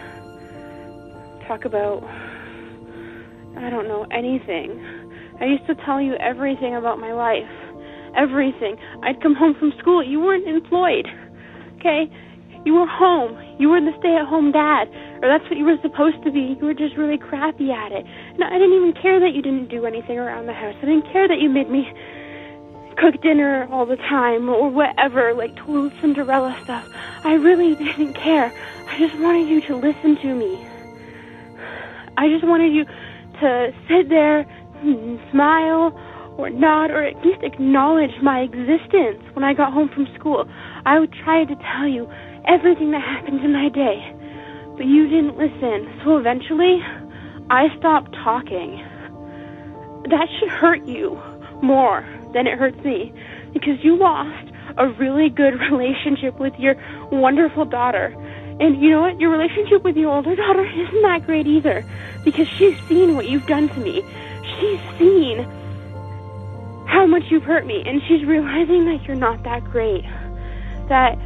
Talk 1.47 1.65
about, 1.65 2.03
I 3.58 3.69
don't 3.69 3.88
know, 3.88 4.06
anything. 4.12 4.80
I 5.39 5.45
used 5.45 5.65
to 5.67 5.75
tell 5.75 6.01
you 6.01 6.15
everything 6.15 6.75
about 6.75 6.99
my 6.99 7.13
life. 7.13 7.49
Everything. 8.15 8.77
I'd 9.03 9.21
come 9.21 9.36
home 9.36 9.56
from 9.56 9.73
school. 9.80 10.03
You 10.03 10.19
weren't 10.19 10.47
employed 10.47 11.08
okay? 11.88 12.12
You 12.67 12.73
were 12.73 12.86
home. 12.86 13.39
You 13.60 13.69
were 13.69 13.80
the 13.80 13.95
stay-at-home 13.97 14.51
dad, 14.51 14.89
or 15.23 15.30
that's 15.30 15.45
what 15.45 15.56
you 15.58 15.63
were 15.63 15.77
supposed 15.82 16.21
to 16.25 16.32
be. 16.34 16.58
You 16.60 16.65
were 16.65 16.73
just 16.73 16.97
really 16.97 17.17
crappy 17.17 17.71
at 17.71 17.93
it. 17.93 18.06
And 18.06 18.43
I 18.43 18.60
didn't 18.60 18.75
even 18.75 18.91
care 18.91 19.21
that 19.21 19.34
you 19.34 19.41
didn't 19.41 19.69
do 19.69 19.86
anything 19.86 20.19
around 20.19 20.47
the 20.47 20.53
house. 20.53 20.75
I 20.82 20.86
didn't 20.86 21.10
care 21.10 21.30
that 21.30 21.39
you 21.39 21.47
made 21.47 21.69
me 21.69 21.89
cook 22.97 23.21
dinner 23.21 23.69
all 23.71 23.86
the 23.86 23.95
time 23.95 24.49
or 24.49 24.67
whatever, 24.69 25.34
like 25.34 25.56
total 25.56 25.89
Cinderella 26.01 26.60
stuff. 26.65 26.86
I 27.23 27.36
really 27.36 27.73
didn't 27.75 28.15
care. 28.15 28.51
I 28.89 28.97
just 28.99 29.17
wanted 29.17 29.47
you 29.47 29.62
to 29.62 29.75
listen 29.77 30.17
to 30.17 30.36
me. 30.36 30.60
I 32.17 32.27
just 32.27 32.43
wanted 32.43 32.73
you 32.73 32.84
to 32.84 33.73
sit 33.88 34.10
there 34.10 34.39
and 34.82 35.21
smile 35.32 35.97
or 36.38 36.49
nod 36.49 36.91
or 36.91 37.01
at 37.03 37.15
least 37.25 37.43
acknowledge 37.43 38.12
my 38.21 38.41
existence 38.41 39.23
when 39.36 39.45
I 39.45 39.53
got 39.53 39.71
home 39.71 39.88
from 39.88 40.06
school. 40.19 40.43
I 40.86 40.99
would 40.99 41.13
try 41.13 41.45
to 41.45 41.56
tell 41.56 41.88
you 41.88 42.12
everything 42.47 42.91
that 42.91 43.01
happened 43.01 43.43
in 43.43 43.53
my 43.53 43.69
day, 43.69 44.13
but 44.77 44.86
you 44.86 45.07
didn't 45.07 45.38
listen. 45.38 46.01
So 46.03 46.17
eventually, 46.17 46.81
I 47.49 47.67
stopped 47.77 48.13
talking. 48.23 48.83
That 50.10 50.27
should 50.39 50.49
hurt 50.49 50.83
you 50.86 51.19
more 51.62 52.05
than 52.33 52.47
it 52.47 52.57
hurts 52.57 52.81
me 52.83 53.13
because 53.53 53.83
you 53.83 53.97
lost 53.97 54.51
a 54.77 54.88
really 54.88 55.29
good 55.29 55.60
relationship 55.71 56.39
with 56.39 56.53
your 56.60 56.75
wonderful 57.12 57.65
daughter. 57.65 58.15
And 58.60 58.81
you 58.81 58.89
know 58.89 59.01
what? 59.01 59.19
Your 59.19 59.29
relationship 59.29 59.83
with 59.83 59.95
your 59.95 60.12
older 60.12 60.36
daughter 60.36 60.65
isn't 60.65 61.01
that 61.03 61.25
great 61.25 61.45
either 61.45 61.86
because 62.23 62.47
she's 62.47 62.79
seen 62.88 63.15
what 63.15 63.29
you've 63.29 63.45
done 63.45 63.69
to 63.69 63.79
me. 63.79 64.03
She's 64.60 64.79
seen 64.97 65.43
how 66.88 67.05
much 67.05 67.23
you've 67.29 67.43
hurt 67.43 67.65
me, 67.65 67.83
and 67.86 68.01
she's 68.07 68.25
realizing 68.25 68.86
that 68.86 69.03
you're 69.03 69.15
not 69.15 69.43
that 69.43 69.63
great. 69.65 70.03
That 70.88 71.19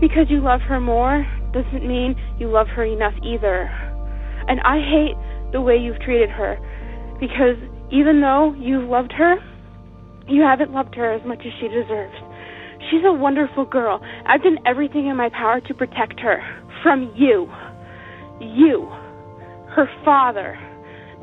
because 0.00 0.30
you 0.30 0.40
love 0.40 0.60
her 0.62 0.80
more 0.80 1.26
doesn't 1.52 1.86
mean 1.86 2.16
you 2.38 2.48
love 2.48 2.68
her 2.68 2.84
enough 2.84 3.14
either. 3.22 3.70
And 4.48 4.60
I 4.60 4.80
hate 4.80 5.16
the 5.52 5.60
way 5.60 5.76
you've 5.76 6.00
treated 6.00 6.30
her 6.30 6.58
because 7.20 7.56
even 7.90 8.20
though 8.20 8.54
you've 8.54 8.88
loved 8.88 9.12
her, 9.12 9.36
you 10.28 10.42
haven't 10.42 10.72
loved 10.72 10.94
her 10.94 11.12
as 11.12 11.24
much 11.24 11.40
as 11.46 11.52
she 11.60 11.68
deserves. 11.68 12.14
She's 12.90 13.04
a 13.04 13.12
wonderful 13.12 13.64
girl. 13.64 14.00
I've 14.26 14.42
done 14.42 14.58
everything 14.66 15.06
in 15.06 15.16
my 15.16 15.28
power 15.30 15.60
to 15.60 15.74
protect 15.74 16.20
her 16.20 16.42
from 16.82 17.12
you. 17.16 17.50
You, 18.40 18.86
her 19.68 19.88
father 20.04 20.58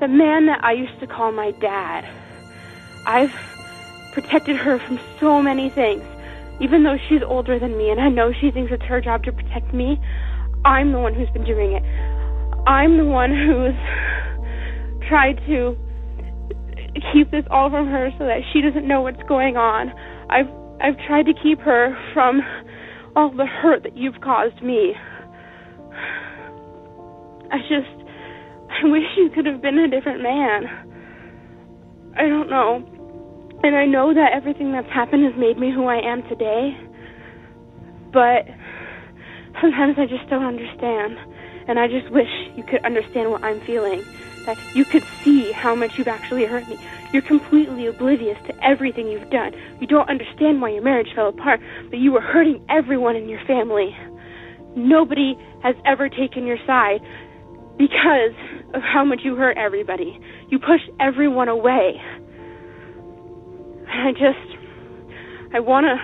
the 0.02 0.08
man 0.08 0.48
that 0.48 0.64
I 0.64 0.74
used 0.74 1.00
to 1.00 1.08
call 1.08 1.32
my 1.32 1.52
dad. 1.52 2.10
I've 3.06 3.34
protected 4.14 4.58
her 4.58 4.80
from 4.80 5.00
so 5.20 5.42
many 5.42 5.70
things. 5.70 6.04
Even 6.62 6.84
though 6.84 6.97
she's 7.10 7.21
older 7.26 7.60
than 7.60 7.78
me 7.78 7.89
and 7.89 8.00
I 8.00 8.10
know 8.10 8.32
she 8.39 8.52
thinks 8.52 8.71
it's 8.71 8.84
her 8.84 9.02
job 9.02 9.24
to 9.24 9.32
protect 9.32 9.74
me, 9.74 10.00
I'm 10.63 10.91
the 10.91 11.00
one 11.00 11.13
who's 11.13 11.30
been 11.30 11.45
doing 11.45 11.74
it. 11.74 11.84
I'm 12.67 12.97
the 12.97 13.06
one 13.06 13.32
who's 13.32 13.76
tried 15.10 15.41
to 15.47 15.76
keep 17.13 17.32
this 17.32 17.45
all 17.50 17.69
from 17.69 17.88
her 17.88 18.10
so 18.17 18.26
that 18.26 18.41
she 18.54 18.62
doesn't 18.62 18.88
know 18.88 19.02
what's 19.02 19.21
going 19.28 19.58
on. 19.58 19.91
I've 20.30 20.50
I've 20.82 20.97
tried 21.08 21.26
to 21.28 21.34
keep 21.34 21.60
her 21.60 21.95
from 22.13 22.41
all 23.15 23.32
the 23.32 23.45
hurt 23.45 23.84
that 23.84 23.97
you've 23.97 24.19
caused 24.21 24.62
me. 24.62 24.93
I 27.52 27.58
just 27.69 28.02
I 28.69 28.88
wish 28.88 29.04
you 29.17 29.30
could 29.34 29.45
have 29.45 29.62
been 29.62 29.78
a 29.78 29.88
different 29.88 30.21
man. 30.21 30.65
I 32.17 32.28
don't 32.28 32.50
know. 32.50 32.84
And 33.63 33.76
I 33.76 33.86
know 33.86 34.13
that 34.13 34.32
everything 34.34 34.71
that's 34.71 34.89
happened 34.89 35.24
has 35.24 35.36
made 35.36 35.58
me 35.58 35.71
who 35.71 35.86
I 35.86 35.97
am 35.97 36.24
today. 36.24 36.76
But 38.12 38.47
sometimes 39.62 39.97
I 40.00 40.06
just 40.08 40.28
don't 40.30 40.45
understand. 40.45 41.17
And 41.67 41.80
I 41.80 41.88
just 41.88 42.10
wish 42.12 42.30
you 42.56 42.63
could 42.63 42.84
understand 42.84 43.30
what 43.30 43.43
I'm 43.43 43.62
feeling. 43.62 44.04
That 44.45 44.58
you 44.74 44.84
could 44.84 45.04
see 45.24 45.52
how 45.52 45.76
much 45.76 45.97
you've 45.97 46.08
actually 46.08 46.45
hurt 46.45 46.67
me. 46.67 46.80
You're 47.13 47.21
completely 47.21 47.86
oblivious 47.86 48.38
to 48.47 48.65
everything 48.65 49.08
you've 49.08 49.30
done. 49.30 49.54
You 49.80 49.86
don't 49.86 50.10
understand 50.10 50.62
why 50.62 50.69
your 50.69 50.82
marriage 50.82 51.13
fell 51.13 51.28
apart, 51.28 51.60
but 51.91 52.00
you 52.00 52.12
were 52.12 52.21
hurting 52.21 52.65
everyone 52.67 53.15
in 53.15 53.30
your 53.30 53.43
family. 53.45 53.95
Nobody 54.76 55.38
has 55.62 55.76
ever 55.86 56.10
taken 56.10 56.47
your 56.47 56.58
side 56.65 57.02
because 57.78 58.34
of 58.74 58.82
how 58.82 59.04
much 59.04 59.19
you 59.24 59.36
hurt 59.36 59.58
everybody. 59.58 60.19
You 60.50 60.58
pushed 60.58 60.89
everyone 61.00 61.50
away. 61.50 62.02
I 63.91 64.12
just 64.12 65.54
I 65.54 65.60
wanna 65.60 65.95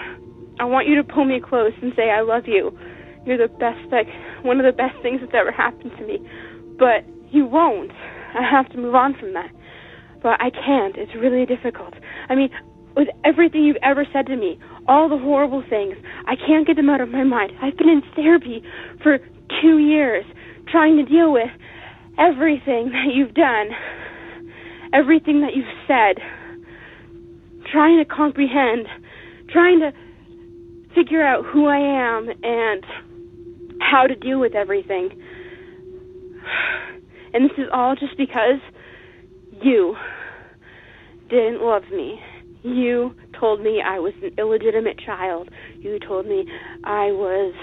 I 0.60 0.66
want 0.66 0.88
you 0.88 0.96
to 0.96 1.04
pull 1.04 1.26
me 1.26 1.40
close 1.40 1.74
and 1.82 1.94
say 1.96 2.10
I 2.10 2.22
love 2.22 2.44
you. 2.48 2.78
You're 3.26 3.38
the 3.38 3.54
best 3.54 3.80
like 3.92 4.08
one 4.44 4.60
of 4.60 4.66
the 4.66 4.76
best 4.76 4.96
things 5.02 5.22
that's 5.22 5.34
ever 5.36 5.52
happened 5.52 5.92
to 5.98 6.06
me. 6.06 6.20
But 6.78 7.06
you 7.32 7.46
won't. 7.46 7.92
I 8.34 8.44
have 8.50 8.70
to 8.72 8.78
move 8.78 8.96
on 8.96 9.16
from 9.20 9.34
that. 9.34 9.52
But 10.22 10.42
I 10.42 10.50
can't. 10.50 10.98
It's 10.98 11.12
really 11.16 11.46
difficult. 11.46 11.94
I 12.30 12.36
mean, 12.36 12.50
with 12.96 13.08
everything 13.24 13.64
you've 13.64 13.78
ever 13.84 14.06
said 14.12 14.26
to 14.28 14.36
me, 14.36 14.60
all 14.88 15.10
the 15.10 15.18
horrible 15.18 15.64
things, 15.70 15.96
I 16.26 16.36
can't 16.36 16.66
get 16.66 16.76
them 16.76 16.90
out 16.90 17.02
of 17.02 17.10
my 17.10 17.24
mind. 17.24 17.52
I've 17.62 17.78
been 17.78 17.90
in 17.90 18.02
therapy 18.16 18.64
for 19.04 19.20
two 19.62 19.78
years 19.78 20.26
trying 20.72 20.98
to 20.98 21.04
deal 21.04 21.32
with 21.32 21.50
everything 22.18 22.92
that 22.92 23.14
you've 23.14 23.34
done, 23.34 23.70
everything 24.94 25.42
that 25.42 25.56
you've 25.56 25.66
said, 25.88 26.24
trying 27.72 27.98
to 28.00 28.06
comprehend, 28.06 28.88
trying 29.50 29.80
to 29.80 29.92
figure 30.96 31.24
out 31.24 31.46
who 31.46 31.68
I 31.68 31.78
am 31.78 32.30
and 32.44 32.84
how 33.80 34.08
to 34.08 34.16
deal 34.16 34.40
with 34.40 34.56
everything. 34.56 35.10
And 37.34 37.44
this 37.44 37.58
is 37.58 37.68
all 37.72 37.94
just 37.94 38.18
because 38.18 38.62
you 39.62 39.96
didn't 41.30 41.62
love 41.62 41.84
me. 41.92 42.20
You 42.64 43.14
told 43.40 43.62
me 43.62 43.82
I 43.86 44.00
was 44.00 44.14
an 44.24 44.32
illegitimate 44.38 44.98
child. 44.98 45.50
You 45.80 46.00
told 46.00 46.26
me 46.26 46.48
I 46.84 47.12
was 47.12 47.54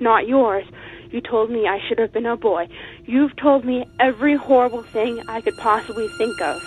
not 0.00 0.26
yours. 0.26 0.64
You 1.10 1.20
told 1.20 1.50
me 1.50 1.68
I 1.68 1.78
should 1.86 1.98
have 1.98 2.12
been 2.12 2.26
a 2.26 2.36
boy. 2.36 2.68
You've 3.04 3.36
told 3.36 3.64
me 3.64 3.84
every 4.00 4.36
horrible 4.36 4.82
thing 4.82 5.22
I 5.28 5.40
could 5.42 5.56
possibly 5.58 6.08
think 6.18 6.40
of. 6.40 6.60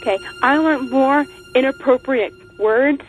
Okay, 0.00 0.18
I 0.42 0.58
learned 0.58 0.90
more 0.90 1.26
inappropriate 1.56 2.32
words 2.58 3.02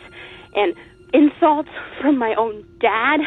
and 0.54 0.74
insults 1.12 1.68
from 2.00 2.18
my 2.18 2.34
own 2.34 2.64
dad 2.80 3.20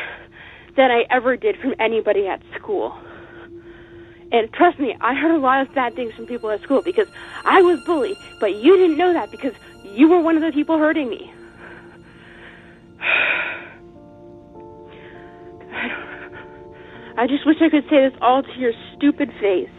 than 0.75 0.89
I 0.89 1.03
ever 1.12 1.38
did 1.38 1.57
from 1.57 1.75
anybody 1.79 2.27
at 2.27 2.41
school. 2.57 2.97
And 4.31 4.51
trust 4.53 4.79
me, 4.79 4.95
I 5.01 5.13
heard 5.13 5.36
a 5.36 5.39
lot 5.39 5.62
of 5.62 5.73
bad 5.75 5.95
things 5.95 6.13
from 6.15 6.25
people 6.25 6.49
at 6.49 6.62
school 6.62 6.81
because 6.81 7.07
I 7.45 7.62
was 7.62 7.79
bullied, 7.86 8.17
but 8.39 8.55
you 8.55 8.77
didn't 8.77 8.97
know 8.97 9.13
that 9.13 9.29
because 9.29 9.53
you 9.84 10.10
were 10.10 10.21
one 10.21 10.38
of 10.38 10.41
the 10.41 10.51
people 10.51 10.77
hurting 10.77 11.10
me. 11.10 11.31
I 17.17 17.27
just 17.27 17.45
wish 17.45 17.57
I 17.62 17.69
could 17.69 17.84
say 17.89 18.10
this 18.10 18.17
all 18.21 18.41
to 18.41 18.53
your 18.57 18.71
stupid 18.95 19.29
face 19.39 19.69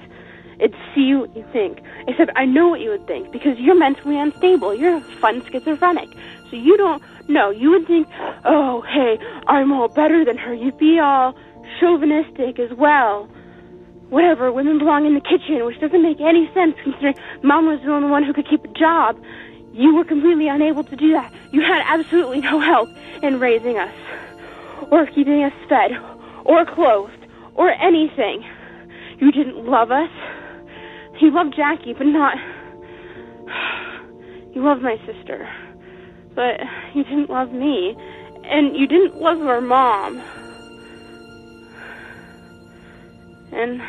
and 0.62 0.74
see 0.94 1.14
what 1.14 1.34
you 1.36 1.44
think. 1.52 1.82
Except 2.06 2.30
I 2.36 2.44
know 2.44 2.68
what 2.68 2.80
you 2.80 2.90
would 2.90 3.06
think 3.06 3.32
because 3.32 3.58
you're 3.58 3.78
mentally 3.78 4.18
unstable. 4.18 4.74
You're 4.74 4.96
a 4.96 5.00
fun 5.20 5.44
schizophrenic. 5.50 6.08
So 6.50 6.56
you 6.56 6.76
don't 6.76 7.02
know. 7.28 7.50
You 7.50 7.70
would 7.70 7.86
think, 7.86 8.06
oh, 8.44 8.82
hey, 8.82 9.18
I'm 9.46 9.72
all 9.72 9.88
better 9.88 10.24
than 10.24 10.38
her. 10.38 10.54
You'd 10.54 10.78
be 10.78 10.98
all 10.98 11.34
chauvinistic 11.80 12.58
as 12.58 12.72
well. 12.76 13.28
Whatever, 14.08 14.52
women 14.52 14.78
belong 14.78 15.06
in 15.06 15.14
the 15.14 15.20
kitchen, 15.20 15.64
which 15.64 15.80
doesn't 15.80 16.02
make 16.02 16.20
any 16.20 16.50
sense 16.52 16.76
considering 16.84 17.14
mom 17.42 17.66
was 17.66 17.80
the 17.80 17.90
only 17.90 18.10
one 18.10 18.22
who 18.22 18.32
could 18.32 18.48
keep 18.48 18.62
a 18.64 18.68
job. 18.68 19.18
You 19.72 19.94
were 19.94 20.04
completely 20.04 20.48
unable 20.48 20.84
to 20.84 20.96
do 20.96 21.12
that. 21.12 21.32
You 21.50 21.62
had 21.62 21.82
absolutely 21.86 22.40
no 22.40 22.60
help 22.60 22.90
in 23.22 23.40
raising 23.40 23.78
us, 23.78 23.94
or 24.90 25.06
keeping 25.06 25.42
us 25.42 25.52
fed, 25.66 25.92
or 26.44 26.66
clothed, 26.66 27.26
or 27.54 27.70
anything. 27.70 28.44
You 29.18 29.32
didn't 29.32 29.64
love 29.64 29.90
us. 29.90 30.10
You 31.22 31.30
loved 31.30 31.54
Jackie, 31.56 31.92
but 31.92 32.06
not. 32.08 32.34
You 34.52 34.64
loved 34.64 34.82
my 34.82 34.96
sister. 35.06 35.48
But 36.34 36.58
you 36.94 37.04
didn't 37.04 37.30
love 37.30 37.52
me. 37.52 37.96
And 38.44 38.76
you 38.76 38.88
didn't 38.88 39.20
love 39.22 39.40
our 39.40 39.60
mom. 39.60 40.18
And. 43.52 43.80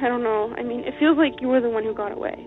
I 0.00 0.08
don't 0.08 0.22
know. 0.22 0.54
I 0.56 0.62
mean, 0.62 0.80
it 0.80 0.94
feels 1.00 1.18
like 1.18 1.40
you 1.40 1.48
were 1.48 1.60
the 1.60 1.68
one 1.68 1.82
who 1.82 1.94
got 1.94 2.12
away. 2.12 2.46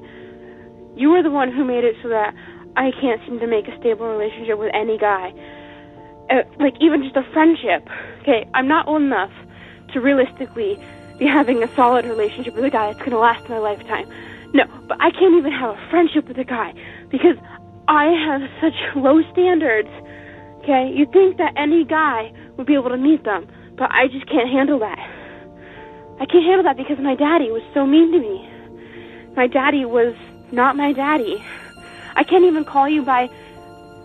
You 0.95 1.09
were 1.09 1.21
the 1.21 1.29
one 1.29 1.51
who 1.51 1.65
made 1.65 1.83
it 1.83 1.95
so 2.01 2.07
that 2.07 2.33
I 2.77 2.91
can't 3.01 3.19
seem 3.27 3.37
to 3.39 3.47
make 3.47 3.67
a 3.67 3.77
stable 3.79 4.07
relationship 4.07 4.57
with 4.57 4.71
any 4.73 4.97
guy. 4.97 5.33
Uh, 6.31 6.43
like, 6.57 6.75
even 6.79 7.03
just 7.03 7.17
a 7.17 7.23
friendship. 7.33 7.85
Okay, 8.21 8.47
I'm 8.53 8.69
not 8.69 8.87
old 8.87 9.01
enough 9.01 9.31
to 9.91 9.99
realistically 9.99 10.79
be 11.17 11.25
having 11.25 11.63
a 11.63 11.75
solid 11.75 12.05
relationship 12.05 12.55
with 12.55 12.65
a 12.65 12.69
guy 12.69 12.87
that's 12.87 12.99
going 12.99 13.11
to 13.11 13.19
last 13.19 13.47
my 13.49 13.57
lifetime. 13.57 14.07
No, 14.53 14.65
but 14.87 14.97
I 14.99 15.11
can't 15.11 15.35
even 15.35 15.51
have 15.51 15.71
a 15.71 15.89
friendship 15.89 16.27
with 16.27 16.37
a 16.37 16.43
guy 16.43 16.73
because 17.09 17.37
I 17.87 18.05
have 18.05 18.41
such 18.61 18.73
low 18.95 19.21
standards. 19.31 19.89
Okay, 20.59 20.91
you'd 20.95 21.11
think 21.11 21.37
that 21.37 21.53
any 21.57 21.83
guy 21.83 22.31
would 22.55 22.67
be 22.67 22.75
able 22.75 22.89
to 22.89 22.97
meet 22.97 23.23
them, 23.23 23.47
but 23.77 23.91
I 23.91 24.07
just 24.07 24.27
can't 24.27 24.49
handle 24.49 24.79
that. 24.79 24.99
I 26.19 26.25
can't 26.25 26.45
handle 26.45 26.63
that 26.63 26.77
because 26.77 26.99
my 26.99 27.15
daddy 27.15 27.51
was 27.51 27.63
so 27.73 27.85
mean 27.85 28.11
to 28.11 28.19
me. 28.19 28.47
My 29.35 29.47
daddy 29.47 29.85
was 29.85 30.15
not 30.51 30.75
my 30.75 30.93
daddy. 30.93 31.43
I 32.15 32.23
can't 32.23 32.45
even 32.45 32.63
call 32.63 32.87
you 32.87 33.01
by. 33.01 33.29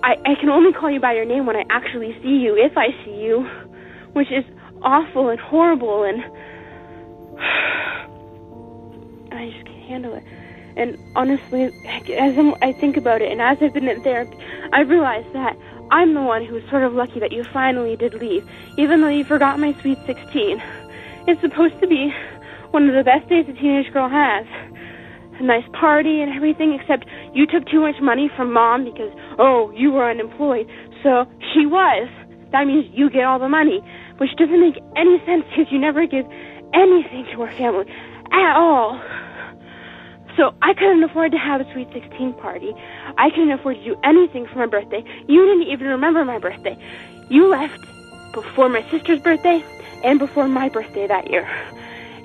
I, 0.03 0.17
I 0.25 0.35
can 0.41 0.49
only 0.49 0.73
call 0.73 0.91
you 0.91 1.01
by 1.01 1.13
your 1.13 1.27
name 1.27 1.45
when 1.45 1.57
I 1.57 1.65
actually 1.71 2.17
see 2.23 2.39
you, 2.39 2.57
if 2.57 2.77
I 2.77 2.89
see 3.05 3.15
you, 3.23 3.47
which 4.15 4.33
is 4.33 4.45
awful 4.83 5.29
and 5.29 5.39
horrible 5.39 6.05
and. 6.05 6.23
I 9.33 9.51
just 9.51 9.65
can't 9.67 9.83
handle 9.83 10.15
it. 10.15 10.25
And 10.77 10.97
honestly, 11.17 11.65
as 11.65 12.39
I'm, 12.39 12.55
I 12.63 12.73
think 12.73 12.97
about 12.97 13.21
it, 13.21 13.33
and 13.33 13.43
as 13.43 13.59
I've 13.61 13.75
been 13.75 13.89
in 13.89 14.03
therapy, 14.03 14.37
I 14.73 14.81
realize 14.83 15.25
that 15.33 15.57
I'm 15.91 16.15
the 16.15 16.23
one 16.23 16.45
who 16.45 16.55
was 16.55 16.63
sort 16.71 16.85
of 16.85 16.93
lucky 16.93 17.19
that 17.21 17.33
you 17.33 17.45
finally 17.53 17.97
did 17.97 18.15
leave, 18.15 18.49
even 18.77 19.01
though 19.01 19.09
you 19.09 19.25
forgot 19.25 19.59
my 19.59 19.73
sweet 19.81 19.99
16. 20.07 20.63
It's 21.27 21.41
supposed 21.41 21.81
to 21.81 21.87
be 21.87 22.13
one 22.71 22.89
of 22.89 22.95
the 22.95 23.03
best 23.03 23.29
days 23.29 23.47
a 23.49 23.53
teenage 23.55 23.93
girl 23.93 24.09
has. 24.09 24.47
A 25.41 25.43
nice 25.43 25.65
party 25.73 26.21
and 26.21 26.33
everything, 26.33 26.79
except 26.79 27.07
you 27.33 27.47
took 27.47 27.67
too 27.67 27.81
much 27.81 28.01
money 28.01 28.31
from 28.37 28.53
mom 28.53 28.85
because, 28.85 29.13
oh, 29.39 29.71
you 29.75 29.93
were 29.93 30.11
unemployed. 30.11 30.69
So 31.03 31.27
she 31.55 31.65
was. 31.67 32.09
That 32.53 32.67
means 32.67 32.87
you 32.93 33.11
get 33.11 33.25
all 33.25 33.39
the 33.39 33.49
money, 33.49 33.81
which 34.19 34.31
doesn't 34.37 34.61
make 34.61 34.83
any 34.97 35.23
sense 35.27 35.45
because 35.51 35.71
you 35.71 35.79
never 35.79 36.07
give 36.07 36.27
anything 36.75 37.27
to 37.33 37.43
our 37.43 37.53
family 37.53 37.87
at 38.33 38.57
all. 38.57 39.01
So 40.37 40.55
I 40.63 40.73
couldn't 40.75 41.03
afford 41.03 41.33
to 41.33 41.39
have 41.39 41.61
a 41.61 41.73
sweet 41.73 41.89
16 41.93 42.35
party. 42.35 42.73
I 43.17 43.31
couldn't 43.31 43.51
afford 43.51 43.77
to 43.77 43.85
do 43.85 43.97
anything 44.05 44.47
for 44.47 44.59
my 44.61 44.67
birthday. 44.67 45.03
You 45.27 45.45
didn't 45.45 45.67
even 45.73 45.89
remember 45.89 46.25
my 46.25 46.39
birthday. 46.39 46.79
You 47.29 47.49
left 47.49 47.81
before 48.33 48.69
my 48.69 48.89
sister's 48.91 49.21
birthday 49.21 49.65
and 50.05 50.21
before 50.21 50.47
my 50.47 50.69
birthday 50.69 51.09
that 51.09 51.31
year. 51.31 51.49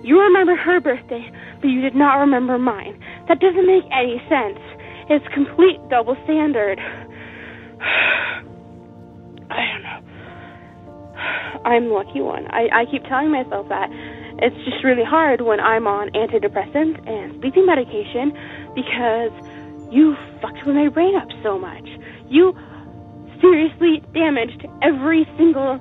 You 0.04 0.20
remember 0.20 0.56
her 0.56 0.80
birthday, 0.80 1.32
but 1.62 1.70
you 1.70 1.82
did 1.82 1.96
not 1.96 2.20
remember 2.20 2.60
mine. 2.60 3.00
That 3.28 3.40
doesn't 3.40 3.66
make 3.66 3.86
any 3.92 4.22
sense. 4.30 4.60
It's 5.10 5.26
complete 5.34 5.80
double 5.90 6.16
standard. 6.26 6.80
I 9.50 9.66
don't 9.72 9.84
know. 9.84 10.00
I'm 11.66 11.90
lucky 11.90 12.22
one. 12.22 12.48
I, 12.52 12.70
I 12.82 12.86
keep 12.86 13.04
telling 13.06 13.32
myself 13.32 13.70
that. 13.70 13.90
It's 14.40 14.56
just 14.66 14.84
really 14.84 15.04
hard 15.04 15.42
when 15.42 15.60
I'm 15.60 15.88
on 15.88 16.10
antidepressants 16.12 17.08
and 17.08 17.40
sleeping 17.40 17.66
medication 17.66 18.34
because 18.76 19.32
you 19.92 20.16
fucked 20.42 20.66
with 20.66 20.76
my 20.76 20.90
brain 20.90 21.16
up 21.16 21.28
so 21.44 21.60
much. 21.60 21.88
You 22.30 22.56
seriously 23.40 24.02
damaged 24.14 24.66
every 24.82 25.28
single 25.38 25.80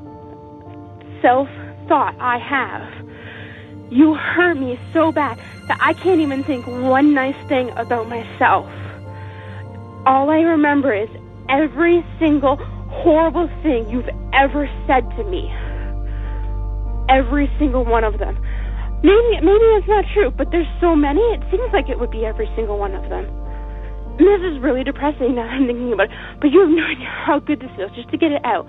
self 1.22 1.48
thought 1.88 2.14
I 2.20 2.38
have. 2.38 3.92
You 3.92 4.14
hurt 4.14 4.54
me 4.54 4.78
so 4.92 5.12
bad 5.12 5.38
that 5.68 5.78
I 5.80 5.94
can't 5.94 6.20
even 6.20 6.44
think 6.44 6.66
one 6.66 7.14
nice 7.14 7.36
thing 7.48 7.70
about 7.70 8.08
myself. 8.08 8.66
All 10.06 10.30
I 10.30 10.40
remember 10.40 10.92
is 10.92 11.08
every 11.48 12.04
single 12.18 12.56
horrible 12.90 13.48
thing 13.62 13.88
you've 13.88 14.08
ever 14.32 14.68
said 14.86 15.08
to 15.16 15.24
me. 15.24 15.52
Every 17.12 17.50
single 17.58 17.84
one 17.84 18.04
of 18.04 18.18
them. 18.18 18.40
Maybe 19.02 19.44
maybe 19.44 19.66
it's 19.76 19.88
not 19.88 20.04
true, 20.14 20.30
but 20.30 20.48
there's 20.50 20.70
so 20.80 20.96
many. 20.96 21.20
It 21.20 21.42
seems 21.50 21.68
like 21.72 21.88
it 21.88 21.98
would 22.00 22.10
be 22.10 22.24
every 22.24 22.48
single 22.56 22.78
one 22.78 22.94
of 22.94 23.10
them. 23.10 23.26
this 24.16 24.40
is 24.40 24.58
really 24.60 24.84
depressing 24.84 25.34
now 25.34 25.44
that 25.44 25.60
I'm 25.60 25.66
thinking 25.66 25.92
about 25.92 26.08
it. 26.08 26.16
But 26.40 26.52
you 26.52 26.60
have 26.60 26.70
no 26.70 26.84
idea 26.94 27.08
how 27.08 27.38
good 27.38 27.60
this 27.60 27.70
feels 27.76 27.92
just 27.92 28.08
to 28.10 28.16
get 28.16 28.32
it 28.32 28.44
out. 28.44 28.66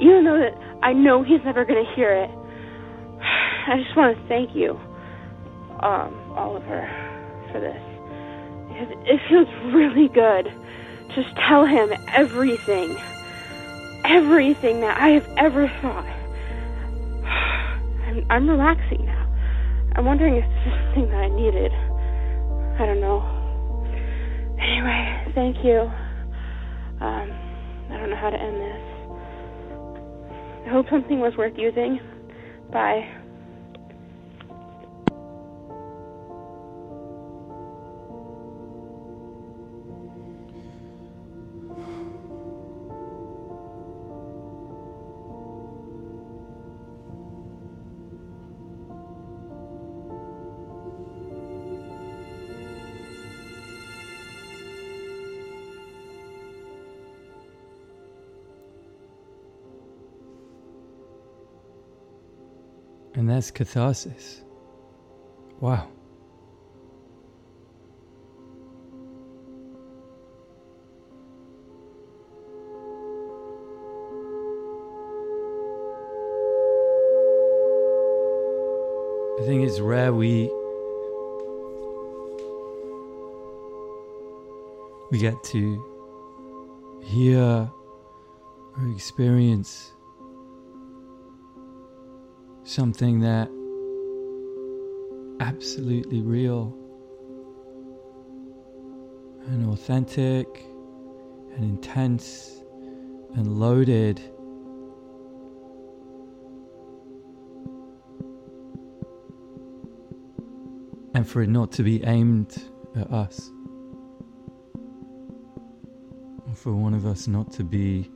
Even 0.00 0.24
though 0.24 0.38
that 0.38 0.54
I 0.82 0.92
know 0.92 1.22
he's 1.22 1.40
never 1.44 1.64
gonna 1.64 1.88
hear 1.94 2.12
it. 2.12 2.30
I 3.68 3.80
just 3.82 3.96
want 3.96 4.16
to 4.16 4.28
thank 4.28 4.54
you, 4.54 4.78
um, 5.80 6.12
Oliver, 6.36 6.84
for 7.50 7.60
this 7.60 7.80
because 8.76 8.94
it 9.06 9.20
feels 9.28 9.48
really 9.72 10.08
good. 10.08 10.52
Just 11.14 11.34
tell 11.36 11.64
him 11.64 11.92
everything, 12.08 12.96
everything 14.04 14.80
that 14.80 15.00
I 15.00 15.10
have 15.10 15.28
ever 15.38 15.68
thought. 15.80 16.15
I'm, 18.30 18.48
relaxing 18.48 19.06
now. 19.06 19.26
I'm 19.96 20.04
wondering 20.04 20.36
if 20.36 20.44
this 20.44 20.72
is 20.72 20.72
something 20.84 21.08
that 21.10 21.16
I 21.16 21.28
needed. 21.28 21.72
I 22.80 22.86
don't 22.86 23.00
know. 23.00 23.22
Anyway, 24.60 25.32
thank 25.34 25.64
you. 25.64 25.80
Um, 27.00 27.30
I 27.90 27.98
don't 27.98 28.10
know 28.10 28.16
how 28.16 28.30
to 28.30 28.40
end 28.40 28.56
this. 28.56 28.82
I 30.66 30.70
hope 30.70 30.86
something 30.90 31.20
was 31.20 31.32
worth 31.36 31.54
using. 31.56 32.00
Bye. 32.72 33.25
That's 63.36 63.50
catharsis. 63.50 64.40
Wow. 65.60 65.90
I 79.38 79.44
think 79.44 79.68
it's 79.68 79.80
rare 79.80 80.14
we 80.14 80.50
we 85.10 85.18
get 85.18 85.44
to 85.44 85.84
hear 87.04 87.38
or 88.78 88.88
experience 88.94 89.92
something 92.66 93.20
that 93.20 93.48
absolutely 95.38 96.20
real 96.20 96.76
and 99.46 99.70
authentic 99.70 100.66
and 101.54 101.62
intense 101.62 102.60
and 103.36 103.60
loaded. 103.60 104.20
And 111.14 111.26
for 111.26 111.42
it 111.42 111.48
not 111.48 111.70
to 111.72 111.84
be 111.84 112.02
aimed 112.04 112.60
at 112.96 113.10
us. 113.12 113.48
Or 116.48 116.54
for 116.54 116.72
one 116.72 116.94
of 116.94 117.06
us 117.06 117.28
not 117.28 117.52
to 117.52 117.64
be 117.64 118.10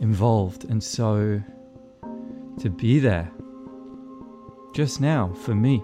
involved. 0.00 0.64
And 0.64 0.82
so 0.82 1.40
to 2.58 2.70
be 2.70 2.98
there 2.98 3.30
just 4.74 5.00
now 5.00 5.28
for 5.28 5.54
me 5.54 5.80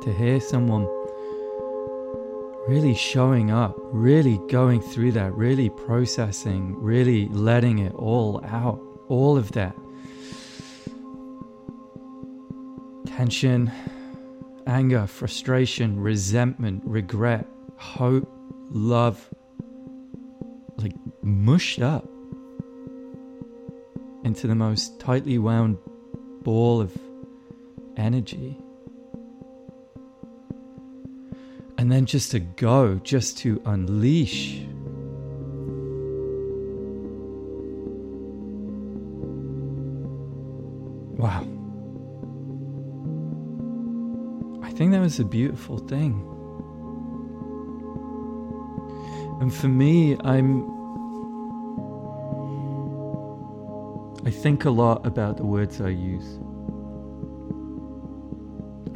to 0.00 0.10
hear 0.10 0.40
someone 0.40 0.88
really 2.66 2.94
showing 2.94 3.50
up, 3.50 3.76
really 3.92 4.40
going 4.48 4.80
through 4.80 5.12
that, 5.12 5.32
really 5.34 5.68
processing, 5.68 6.74
really 6.80 7.28
letting 7.28 7.78
it 7.78 7.94
all 7.94 8.42
out, 8.46 8.80
all 9.08 9.36
of 9.36 9.52
that 9.52 9.76
tension, 13.04 13.70
anger, 14.66 15.06
frustration, 15.06 16.00
resentment, 16.00 16.82
regret, 16.86 17.46
hope, 17.76 18.26
love, 18.70 19.28
like 20.78 20.94
mushed 21.22 21.82
up 21.82 22.08
into 24.24 24.46
the 24.46 24.54
most 24.54 24.98
tightly 24.98 25.36
wound 25.36 25.76
ball 26.42 26.80
of 26.80 26.96
energy. 27.96 28.58
And 31.78 31.92
then 31.92 32.06
just 32.06 32.30
to 32.30 32.40
go, 32.40 32.96
just 32.96 33.38
to 33.38 33.60
unleash. 33.66 34.62
Wow. 41.18 41.46
I 44.62 44.70
think 44.70 44.92
that 44.92 45.00
was 45.00 45.18
a 45.18 45.24
beautiful 45.24 45.78
thing. 45.78 46.22
And 49.40 49.52
for 49.54 49.68
me, 49.68 50.16
I'm. 50.24 50.64
I 54.26 54.30
think 54.30 54.64
a 54.64 54.70
lot 54.70 55.06
about 55.06 55.36
the 55.36 55.44
words 55.44 55.80
I 55.80 55.90
use. 55.90 56.38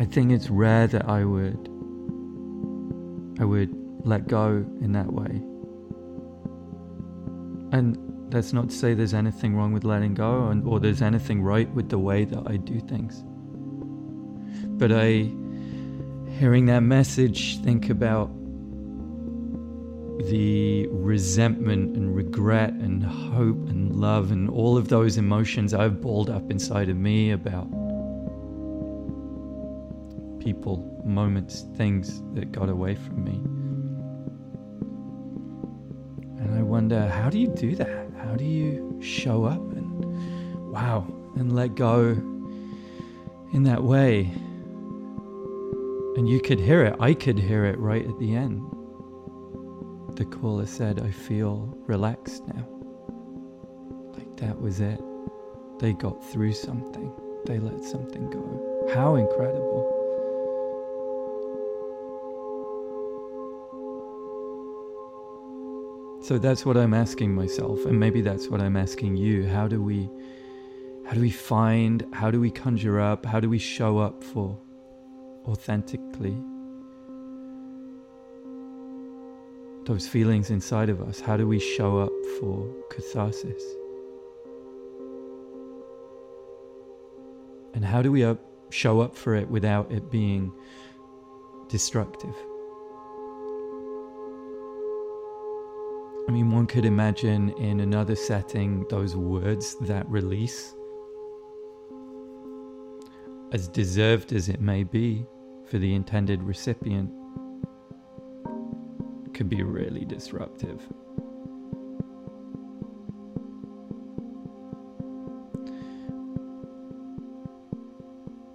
I 0.00 0.06
think 0.06 0.32
it's 0.32 0.48
rare 0.48 0.86
that 0.86 1.10
I 1.10 1.26
would 1.26 1.68
I 3.38 3.44
would 3.44 3.70
let 4.02 4.28
go 4.28 4.64
in 4.80 4.92
that 4.92 5.12
way. 5.12 5.42
And 7.72 7.98
that's 8.32 8.54
not 8.54 8.70
to 8.70 8.74
say 8.74 8.94
there's 8.94 9.12
anything 9.12 9.54
wrong 9.54 9.74
with 9.74 9.84
letting 9.84 10.14
go 10.14 10.30
or, 10.30 10.58
or 10.64 10.80
there's 10.80 11.02
anything 11.02 11.42
right 11.42 11.70
with 11.74 11.90
the 11.90 11.98
way 11.98 12.24
that 12.24 12.42
I 12.46 12.56
do 12.56 12.80
things. 12.80 13.22
But 14.78 14.90
I 14.90 15.30
hearing 16.38 16.64
that 16.66 16.80
message 16.80 17.60
think 17.60 17.90
about 17.90 18.30
the 20.30 20.86
resentment 20.88 21.94
and 21.94 22.16
regret 22.16 22.72
and 22.72 23.04
hope 23.04 23.68
and 23.68 23.94
love 23.96 24.32
and 24.32 24.48
all 24.48 24.78
of 24.78 24.88
those 24.88 25.18
emotions 25.18 25.74
I've 25.74 26.00
balled 26.00 26.30
up 26.30 26.50
inside 26.50 26.88
of 26.88 26.96
me 26.96 27.32
about 27.32 27.68
people, 30.52 31.00
moments, 31.04 31.64
things 31.76 32.22
that 32.34 32.50
got 32.50 32.68
away 32.68 32.96
from 32.96 33.22
me. 33.22 33.36
And 36.42 36.58
I 36.58 36.62
wonder, 36.62 37.08
how 37.08 37.30
do 37.30 37.38
you 37.38 37.46
do 37.46 37.76
that? 37.76 38.10
How 38.18 38.34
do 38.34 38.44
you 38.44 38.98
show 39.00 39.44
up 39.44 39.60
and 39.60 40.72
wow, 40.72 41.06
and 41.36 41.54
let 41.54 41.76
go 41.76 42.08
in 43.52 43.62
that 43.62 43.84
way? 43.84 44.22
And 46.16 46.28
you 46.28 46.40
could 46.40 46.58
hear 46.58 46.84
it, 46.84 46.96
I 46.98 47.14
could 47.14 47.38
hear 47.38 47.64
it 47.66 47.78
right 47.78 48.04
at 48.04 48.18
the 48.18 48.34
end. 48.34 48.60
The 50.16 50.24
caller 50.24 50.66
said, 50.66 50.98
I 50.98 51.12
feel 51.12 51.72
relaxed 51.86 52.44
now. 52.48 52.66
Like 54.16 54.36
that 54.38 54.60
was 54.60 54.80
it. 54.80 55.00
They 55.78 55.92
got 55.92 56.24
through 56.32 56.54
something, 56.54 57.12
they 57.46 57.60
let 57.60 57.84
something 57.84 58.28
go. 58.30 58.88
How 58.92 59.14
incredible. 59.14 59.99
So 66.22 66.38
that's 66.38 66.66
what 66.66 66.76
I'm 66.76 66.94
asking 66.94 67.34
myself, 67.34 67.84
and 67.86 67.98
maybe 67.98 68.20
that's 68.20 68.48
what 68.48 68.60
I'm 68.60 68.76
asking 68.76 69.16
you. 69.16 69.48
How 69.48 69.66
do 69.66 69.82
we 69.82 70.08
how 71.06 71.14
do 71.14 71.20
we 71.20 71.30
find, 71.30 72.06
how 72.12 72.30
do 72.30 72.40
we 72.40 72.50
conjure 72.50 73.00
up, 73.00 73.26
how 73.26 73.40
do 73.40 73.48
we 73.48 73.58
show 73.58 73.98
up 73.98 74.22
for 74.22 74.56
authentically 75.46 76.36
those 79.86 80.06
feelings 80.06 80.50
inside 80.50 80.88
of 80.88 81.00
us? 81.00 81.20
How 81.20 81.36
do 81.36 81.48
we 81.48 81.58
show 81.58 81.98
up 81.98 82.12
for 82.38 82.70
catharsis? 82.90 83.62
And 87.74 87.84
how 87.84 88.02
do 88.02 88.12
we 88.12 88.22
up 88.24 88.38
show 88.70 89.00
up 89.00 89.16
for 89.16 89.34
it 89.34 89.48
without 89.48 89.90
it 89.90 90.10
being 90.10 90.52
destructive. 91.68 92.34
I 96.30 96.32
mean, 96.32 96.52
one 96.52 96.68
could 96.68 96.84
imagine 96.84 97.48
in 97.58 97.80
another 97.80 98.14
setting 98.14 98.86
those 98.88 99.16
words 99.16 99.74
that 99.80 100.08
release, 100.08 100.76
as 103.50 103.66
deserved 103.66 104.32
as 104.32 104.48
it 104.48 104.60
may 104.60 104.84
be 104.84 105.26
for 105.66 105.78
the 105.78 105.92
intended 105.92 106.40
recipient, 106.44 107.10
could 109.34 109.48
be 109.48 109.64
really 109.64 110.04
disruptive. 110.04 110.80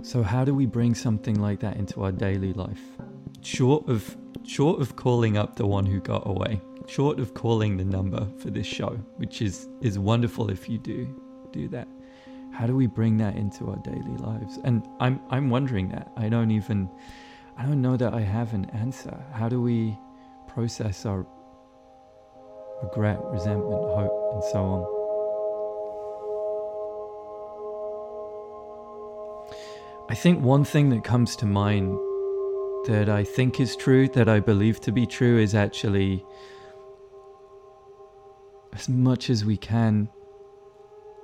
So 0.01 0.23
how 0.23 0.45
do 0.45 0.55
we 0.55 0.65
bring 0.65 0.95
something 0.95 1.41
like 1.41 1.59
that 1.59 1.75
into 1.75 2.03
our 2.03 2.13
daily 2.13 2.53
life? 2.53 2.79
Short 3.41 3.89
of 3.89 4.15
short 4.43 4.79
of 4.79 4.95
calling 4.95 5.35
up 5.35 5.57
the 5.57 5.67
one 5.67 5.85
who 5.85 5.99
got 5.99 6.25
away, 6.25 6.61
short 6.87 7.19
of 7.19 7.33
calling 7.33 7.77
the 7.77 7.85
number 7.85 8.27
for 8.37 8.49
this 8.49 8.67
show, 8.67 8.97
which 9.17 9.41
is 9.41 9.67
is 9.81 9.97
wonderful 9.99 10.49
if 10.49 10.69
you 10.69 10.77
do 10.77 11.07
do 11.51 11.67
that. 11.69 11.87
How 12.51 12.67
do 12.67 12.75
we 12.75 12.87
bring 12.87 13.17
that 13.17 13.35
into 13.35 13.69
our 13.69 13.77
daily 13.77 14.17
lives? 14.17 14.59
And 14.63 14.87
I'm 14.99 15.19
I'm 15.29 15.49
wondering 15.49 15.89
that. 15.89 16.11
I 16.15 16.29
don't 16.29 16.51
even 16.51 16.89
I 17.57 17.65
don't 17.65 17.81
know 17.81 17.97
that 17.97 18.13
I 18.13 18.21
have 18.21 18.53
an 18.53 18.65
answer. 18.71 19.23
How 19.33 19.49
do 19.49 19.61
we 19.61 19.97
process 20.47 21.05
our 21.05 21.25
regret, 22.83 23.19
resentment, 23.25 23.81
hope, 23.97 24.33
and 24.33 24.43
so 24.43 24.59
on? 24.59 24.95
I 30.07 30.15
think 30.15 30.43
one 30.43 30.63
thing 30.63 30.89
that 30.89 31.03
comes 31.03 31.35
to 31.37 31.45
mind 31.45 31.97
that 32.85 33.09
I 33.09 33.23
think 33.23 33.59
is 33.59 33.75
true, 33.75 34.07
that 34.09 34.29
I 34.29 34.39
believe 34.39 34.79
to 34.81 34.91
be 34.91 35.07
true, 35.07 35.39
is 35.39 35.55
actually 35.55 36.23
as 38.75 38.89
much 38.89 39.29
as 39.29 39.45
we 39.45 39.55
can, 39.55 40.09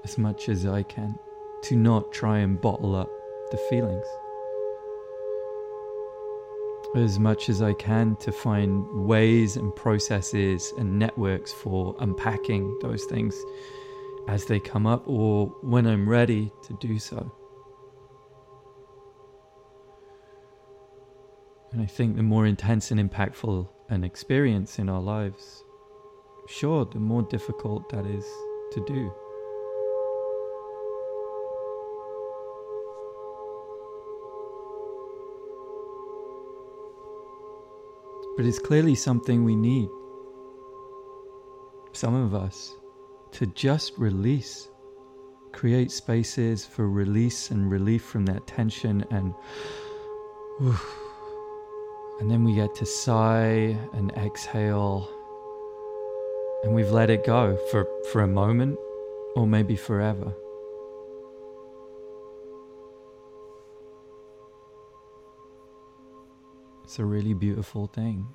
as 0.06 0.18
much 0.18 0.48
as 0.48 0.66
I 0.66 0.84
can, 0.84 1.20
to 1.64 1.76
not 1.76 2.12
try 2.14 2.40
and 2.40 2.60
bottle 2.60 2.96
up 2.96 3.10
the 3.52 3.58
feelings. 3.70 4.06
As 6.96 7.20
much 7.20 7.50
as 7.50 7.62
I 7.62 7.74
can 7.74 8.16
to 8.18 8.32
find 8.32 8.86
ways 9.06 9.58
and 9.58 9.76
processes 9.76 10.74
and 10.78 10.98
networks 10.98 11.52
for 11.52 11.96
unpacking 12.00 12.80
those 12.82 13.04
things 13.06 13.36
as 14.28 14.46
they 14.46 14.60
come 14.60 14.88
up 14.88 15.04
or 15.06 15.48
when 15.62 15.86
I'm 15.88 16.08
ready 16.08 16.52
to 16.64 16.78
do 16.80 17.00
so. 17.00 17.32
And 21.74 21.82
I 21.82 21.86
think 21.86 22.16
the 22.16 22.24
more 22.24 22.46
intense 22.46 22.92
and 22.92 23.12
impactful 23.12 23.68
an 23.90 24.04
experience 24.04 24.80
in 24.80 24.90
our 24.90 25.02
lives, 25.02 25.64
sure, 26.52 26.86
the 26.86 27.00
more 27.00 27.24
difficult 27.24 27.90
that 27.90 28.06
is 28.06 28.26
to 28.72 28.84
do. 28.86 29.12
But 38.38 38.46
it's 38.46 38.60
clearly 38.60 38.96
something 38.96 39.44
we 39.44 39.56
need, 39.56 39.90
some 41.94 42.16
of 42.16 42.34
us, 42.34 42.76
to 43.34 43.46
just 43.48 43.98
release, 43.98 44.70
create 45.52 45.92
spaces 45.92 46.66
for 46.66 46.90
release 46.90 47.52
and 47.52 47.72
relief 47.72 48.04
from 48.04 48.26
that 48.26 48.48
tension 48.48 49.06
and. 49.12 49.34
And 52.20 52.30
then 52.30 52.44
we 52.44 52.54
get 52.54 52.76
to 52.76 52.86
sigh 52.86 53.76
and 53.94 54.12
exhale. 54.12 55.10
And 56.64 56.76
we've 56.76 56.92
let 56.92 57.10
it 57.10 57.26
go 57.26 57.58
for, 57.72 57.88
for 58.12 58.22
a 58.22 58.28
moment 58.28 58.78
or 59.36 59.48
maybe 59.48 59.76
forever. 59.76 60.34
It's 66.84 67.00
a 67.00 67.06
really 67.06 67.34
beautiful 67.34 67.88
thing 67.88 68.28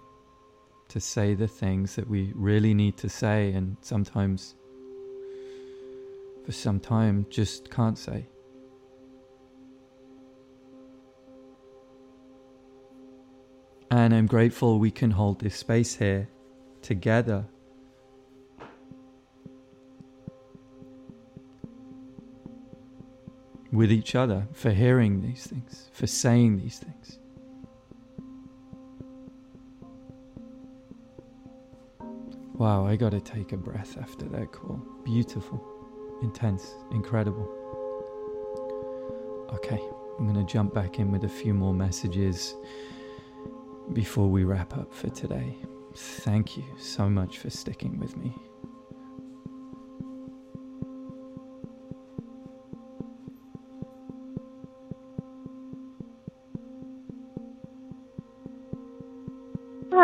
to 0.89 1.01
say 1.01 1.35
the 1.35 1.49
things 1.49 1.95
that 1.97 2.09
we 2.09 2.33
really 2.35 2.73
need 2.75 2.97
to 2.97 3.09
say 3.09 3.53
and 3.53 3.77
sometimes 3.81 4.55
for 6.45 6.53
some 6.53 6.81
time 6.81 7.27
just 7.29 7.71
can't 7.71 7.99
say. 7.99 8.27
And 13.91 14.15
I'm 14.15 14.27
grateful 14.27 14.79
we 14.79 14.91
can 14.91 15.11
hold 15.11 15.41
this 15.41 15.57
space 15.57 15.97
here 15.97 16.29
together. 16.83 17.47
With 23.77 23.93
each 23.93 24.15
other 24.15 24.49
for 24.53 24.71
hearing 24.71 25.21
these 25.21 25.47
things, 25.47 25.91
for 25.93 26.07
saying 26.07 26.57
these 26.57 26.79
things. 26.79 27.19
Wow, 32.55 32.87
I 32.87 32.97
gotta 32.97 33.21
take 33.21 33.53
a 33.53 33.57
breath 33.59 33.99
after 34.01 34.25
that 34.31 34.51
call. 34.51 34.81
Beautiful, 35.05 35.63
intense, 36.23 36.75
incredible. 36.91 37.47
Okay, 39.53 39.81
I'm 40.19 40.27
gonna 40.27 40.47
jump 40.47 40.73
back 40.73 40.99
in 40.99 41.13
with 41.13 41.25
a 41.25 41.29
few 41.29 41.53
more 41.53 41.75
messages 41.75 42.55
before 43.93 44.29
we 44.29 44.45
wrap 44.45 44.77
up 44.77 44.93
for 44.93 45.11
today, 45.11 45.57
thank 45.95 46.57
you 46.57 46.65
so 46.79 47.09
much 47.09 47.39
for 47.39 47.51
sticking 47.51 47.99
with 47.99 48.17
me. 48.17 48.35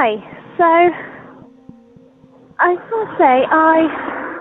Hi. 0.05 0.17
So, 0.59 0.65
I 2.59 2.75
to 2.75 3.15
say 3.19 3.47
I 3.49 4.41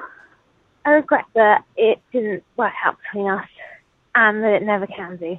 I 0.85 0.89
regret 0.89 1.25
that 1.35 1.63
it 1.77 1.99
didn't 2.11 2.43
work 2.57 2.73
out 2.83 2.97
between 2.97 3.29
us, 3.29 3.47
and 4.15 4.43
that 4.43 4.53
it 4.53 4.63
never 4.63 4.87
can 4.87 5.17
do. 5.17 5.37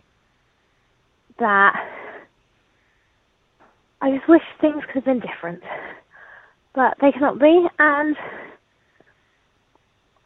That 1.41 1.75
I 4.01 4.17
just 4.17 4.29
wish 4.29 4.43
things 4.61 4.85
could 4.87 5.03
have 5.03 5.05
been 5.07 5.19
different. 5.19 5.61
But 6.73 6.99
they 7.01 7.11
cannot 7.11 7.41
be, 7.41 7.67
and 7.81 8.17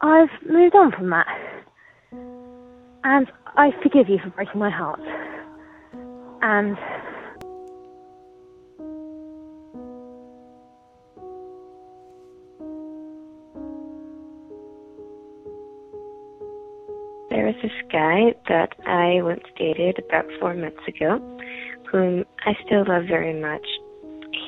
I've 0.01 0.29
moved 0.47 0.75
on 0.75 0.91
from 0.91 1.09
that. 1.09 1.27
And 3.03 3.31
I 3.55 3.71
forgive 3.81 4.09
you 4.09 4.19
for 4.23 4.29
breaking 4.29 4.59
my 4.59 4.69
heart. 4.69 5.01
And 6.43 6.77
There 17.47 17.55
was 17.55 17.63
this 17.63 17.91
guy 17.93 18.35
that 18.49 18.75
I 18.85 19.23
once 19.23 19.45
dated 19.57 20.03
about 20.03 20.25
four 20.37 20.53
months 20.53 20.83
ago 20.85 21.15
whom 21.89 22.25
I 22.45 22.51
still 22.65 22.83
love 22.85 23.03
very 23.07 23.39
much. 23.39 23.65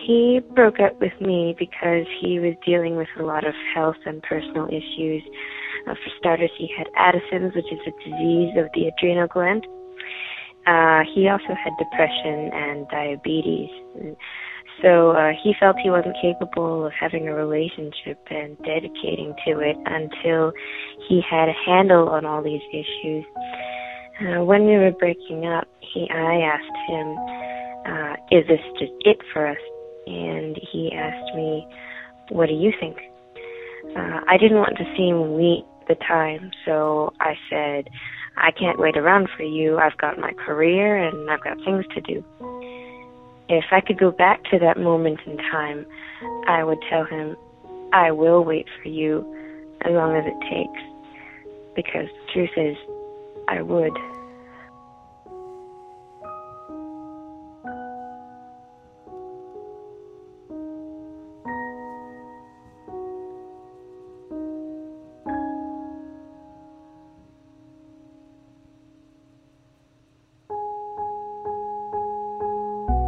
He 0.06 0.42
broke 0.54 0.82
up 0.82 1.00
with 1.00 1.14
me 1.22 1.56
because 1.58 2.04
he 2.20 2.40
was 2.40 2.56
dealing 2.66 2.98
with 2.98 3.08
a 3.18 3.24
lot 3.24 3.48
of 3.48 3.54
health 3.74 3.96
and 4.06 4.22
personal 4.24 4.68
issues. 4.68 5.24
Uh, 5.88 5.94
for 5.94 6.12
starters, 6.20 6.52
he 6.58 6.70
had 6.78 6.88
Addison's, 6.98 7.56
which 7.56 7.72
is 7.72 7.80
a 7.88 7.92
disease 8.04 8.52
of 8.58 8.68
the 8.76 8.92
adrenal 8.92 9.28
gland. 9.28 9.64
Uh, 10.68 11.08
he 11.16 11.30
also 11.30 11.56
had 11.56 11.72
depression 11.80 12.52
and 12.52 12.86
diabetes. 12.90 13.70
And 13.96 14.18
so 14.82 15.12
uh, 15.12 15.32
he 15.44 15.54
felt 15.60 15.78
he 15.78 15.90
wasn't 15.90 16.16
capable 16.22 16.86
of 16.86 16.92
having 17.00 17.28
a 17.28 17.34
relationship 17.34 18.20
and 18.30 18.58
dedicating 18.60 19.34
to 19.46 19.60
it 19.60 19.76
until 19.86 20.54
he 21.08 21.22
had 21.30 21.50
a 21.50 21.54
handle 21.66 22.10
on 22.10 22.26
all 22.26 22.42
these 22.42 22.62
issues. 22.72 23.26
Uh, 24.22 24.44
when 24.44 24.66
we 24.66 24.78
were 24.78 24.92
breaking 24.92 25.46
up, 25.46 25.68
he 25.82 26.08
I 26.10 26.42
asked 26.42 26.78
him, 26.88 27.18
uh, 27.86 28.16
"Is 28.32 28.48
this 28.48 28.62
just 28.78 28.94
it 29.02 29.18
for 29.34 29.48
us?" 29.48 29.58
And 30.08 30.58
he 30.72 30.92
asked 30.94 31.36
me, 31.36 31.68
"What 32.30 32.48
do 32.48 32.54
you 32.54 32.72
think?" 32.80 32.98
Uh, 33.96 34.22
I 34.28 34.38
didn't 34.38 34.58
want 34.58 34.78
to 34.78 34.96
seem 34.96 35.36
weak 35.36 35.66
the 35.88 35.96
time, 35.96 36.52
so 36.66 37.14
I 37.20 37.36
said, 37.50 37.90
"I 38.38 38.52
can't 38.52 38.80
wait 38.80 38.98
around 38.98 39.30
for 39.36 39.44
you. 39.44 39.78
I've 39.78 39.98
got 39.98 40.18
my 40.18 40.34
career 40.34 40.98
and 40.98 41.30
I've 41.30 41.42
got 41.42 41.58
things 41.64 41.86
to 41.96 42.02
do." 42.02 42.24
If 43.50 43.66
I 43.72 43.82
could 43.82 43.98
go 43.98 44.12
back 44.12 44.44
to 44.52 44.60
that 44.60 44.80
moment 44.80 45.20
in 45.26 45.38
time, 45.38 45.86
I 46.48 46.64
would 46.64 46.80
tell 46.88 47.04
him, 47.04 47.36
"I 47.92 48.12
will 48.12 48.44
wait 48.44 48.68
for 48.82 48.90
you 48.90 49.26
as 49.82 49.92
long 49.92 50.16
as 50.16 50.26
it 50.26 50.40
takes." 50.42 50.82
Because 51.76 52.08
the 52.08 52.32
truth 52.32 52.56
is, 52.58 52.78
I 53.48 53.62
would. 53.64 53.98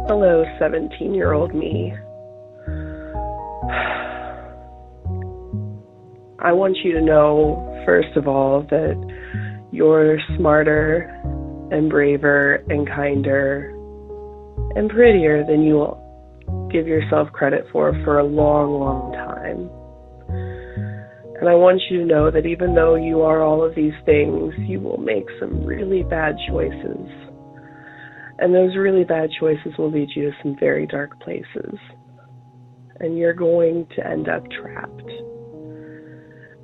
Hello, 0.08 0.44
17 0.58 1.14
year 1.14 1.32
old 1.32 1.54
me. 1.54 1.92
I 6.40 6.50
want 6.50 6.76
you 6.82 6.92
to 6.94 7.00
know, 7.00 7.82
first 7.86 8.16
of 8.16 8.26
all, 8.26 8.62
that 8.68 8.96
you're 9.70 10.18
smarter 10.36 11.02
and 11.70 11.88
braver 11.88 12.64
and 12.68 12.84
kinder 12.88 13.70
and 14.74 14.90
prettier 14.90 15.44
than 15.46 15.62
you 15.62 15.74
will 15.74 16.68
give 16.72 16.88
yourself 16.88 17.30
credit 17.30 17.64
for 17.70 17.92
for 18.02 18.18
a 18.18 18.24
long, 18.24 18.80
long 18.80 19.12
time. 19.12 19.70
And 21.38 21.48
I 21.48 21.54
want 21.54 21.80
you 21.88 22.00
to 22.00 22.04
know 22.04 22.28
that 22.32 22.44
even 22.44 22.74
though 22.74 22.96
you 22.96 23.22
are 23.22 23.40
all 23.40 23.64
of 23.64 23.76
these 23.76 23.94
things, 24.04 24.52
you 24.58 24.80
will 24.80 24.98
make 24.98 25.26
some 25.38 25.64
really 25.64 26.02
bad 26.02 26.34
choices. 26.48 27.21
And 28.42 28.52
those 28.52 28.74
really 28.76 29.04
bad 29.04 29.30
choices 29.38 29.72
will 29.78 29.92
lead 29.92 30.08
you 30.16 30.32
to 30.32 30.36
some 30.42 30.56
very 30.58 30.84
dark 30.84 31.20
places. 31.20 31.78
And 32.98 33.16
you're 33.16 33.34
going 33.34 33.86
to 33.94 34.04
end 34.04 34.28
up 34.28 34.42
trapped. 34.50 35.10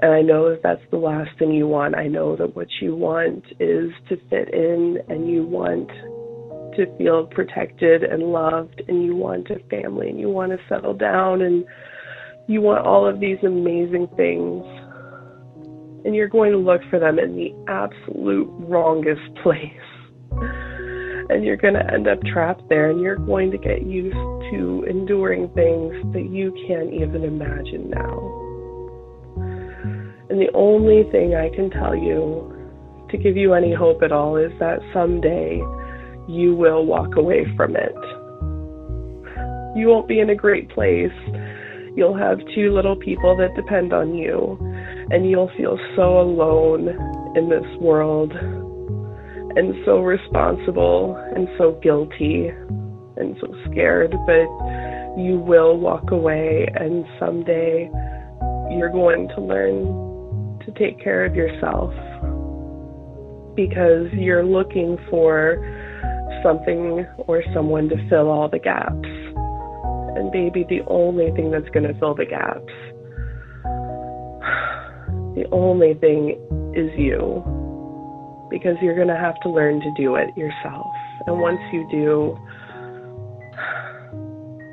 And 0.00 0.12
I 0.12 0.20
know 0.20 0.50
that 0.50 0.64
that's 0.64 0.82
the 0.90 0.96
last 0.96 1.30
thing 1.38 1.52
you 1.52 1.68
want. 1.68 1.96
I 1.96 2.08
know 2.08 2.34
that 2.34 2.56
what 2.56 2.66
you 2.82 2.96
want 2.96 3.44
is 3.60 3.92
to 4.08 4.16
fit 4.28 4.52
in 4.52 4.98
and 5.08 5.30
you 5.30 5.44
want 5.44 5.88
to 6.76 6.96
feel 6.98 7.28
protected 7.28 8.02
and 8.02 8.24
loved 8.24 8.82
and 8.88 9.04
you 9.04 9.14
want 9.14 9.48
a 9.50 9.60
family 9.68 10.08
and 10.08 10.18
you 10.18 10.28
want 10.28 10.50
to 10.50 10.58
settle 10.68 10.94
down 10.94 11.42
and 11.42 11.64
you 12.48 12.60
want 12.60 12.84
all 12.84 13.08
of 13.08 13.20
these 13.20 13.38
amazing 13.44 14.08
things. 14.16 14.64
And 16.04 16.12
you're 16.12 16.26
going 16.26 16.50
to 16.50 16.58
look 16.58 16.80
for 16.90 16.98
them 16.98 17.20
in 17.20 17.36
the 17.36 17.52
absolute 17.68 18.48
wrongest 18.66 19.32
place. 19.44 19.97
And 21.30 21.44
you're 21.44 21.56
going 21.56 21.74
to 21.74 21.92
end 21.92 22.08
up 22.08 22.18
trapped 22.32 22.68
there 22.68 22.90
and 22.90 23.00
you're 23.00 23.16
going 23.16 23.50
to 23.50 23.58
get 23.58 23.86
used 23.86 24.16
to 24.50 24.84
enduring 24.88 25.48
things 25.54 25.94
that 26.14 26.28
you 26.30 26.52
can't 26.66 26.92
even 26.92 27.24
imagine 27.24 27.90
now. 27.90 28.34
And 30.30 30.40
the 30.40 30.50
only 30.54 31.04
thing 31.10 31.34
I 31.34 31.54
can 31.54 31.70
tell 31.70 31.94
you 31.94 32.54
to 33.10 33.18
give 33.18 33.36
you 33.36 33.54
any 33.54 33.74
hope 33.74 34.02
at 34.02 34.12
all 34.12 34.36
is 34.36 34.52
that 34.58 34.80
someday 34.92 35.56
you 36.28 36.54
will 36.54 36.84
walk 36.84 37.16
away 37.16 37.46
from 37.56 37.76
it. 37.76 37.96
You 39.76 39.88
won't 39.88 40.08
be 40.08 40.20
in 40.20 40.30
a 40.30 40.34
great 40.34 40.68
place 40.70 41.12
You'll 41.98 42.16
have 42.16 42.38
two 42.54 42.72
little 42.72 42.94
people 42.94 43.36
that 43.38 43.56
depend 43.56 43.92
on 43.92 44.14
you, 44.14 44.56
and 45.10 45.28
you'll 45.28 45.50
feel 45.56 45.76
so 45.96 46.20
alone 46.20 46.86
in 47.34 47.48
this 47.48 47.66
world 47.80 48.30
and 49.58 49.74
so 49.84 49.98
responsible 49.98 51.16
and 51.34 51.48
so 51.58 51.72
guilty 51.82 52.46
and 53.16 53.36
so 53.40 53.52
scared, 53.68 54.12
but 54.24 54.46
you 55.18 55.42
will 55.44 55.76
walk 55.76 56.12
away, 56.12 56.68
and 56.76 57.04
someday 57.18 57.90
you're 58.70 58.92
going 58.92 59.26
to 59.34 59.40
learn 59.40 60.60
to 60.64 60.70
take 60.78 61.02
care 61.02 61.24
of 61.24 61.34
yourself 61.34 61.92
because 63.56 64.06
you're 64.12 64.44
looking 64.44 64.96
for 65.10 65.58
something 66.44 67.04
or 67.26 67.42
someone 67.52 67.88
to 67.88 67.96
fill 68.08 68.30
all 68.30 68.48
the 68.48 68.60
gaps 68.60 69.08
and 70.18 70.30
baby, 70.32 70.64
the 70.68 70.80
only 70.86 71.30
thing 71.32 71.50
that's 71.50 71.68
going 71.70 71.86
to 71.92 71.98
fill 71.98 72.14
the 72.14 72.26
gaps, 72.26 72.72
the 75.34 75.46
only 75.52 75.94
thing 75.94 76.30
is 76.76 76.90
you. 76.96 77.67
Because 78.50 78.76
you're 78.80 78.96
going 78.96 79.08
to 79.08 79.16
have 79.16 79.38
to 79.42 79.50
learn 79.50 79.80
to 79.80 79.92
do 79.96 80.16
it 80.16 80.36
yourself. 80.36 80.86
And 81.26 81.40
once 81.40 81.60
you 81.72 81.86
do, 81.90 82.38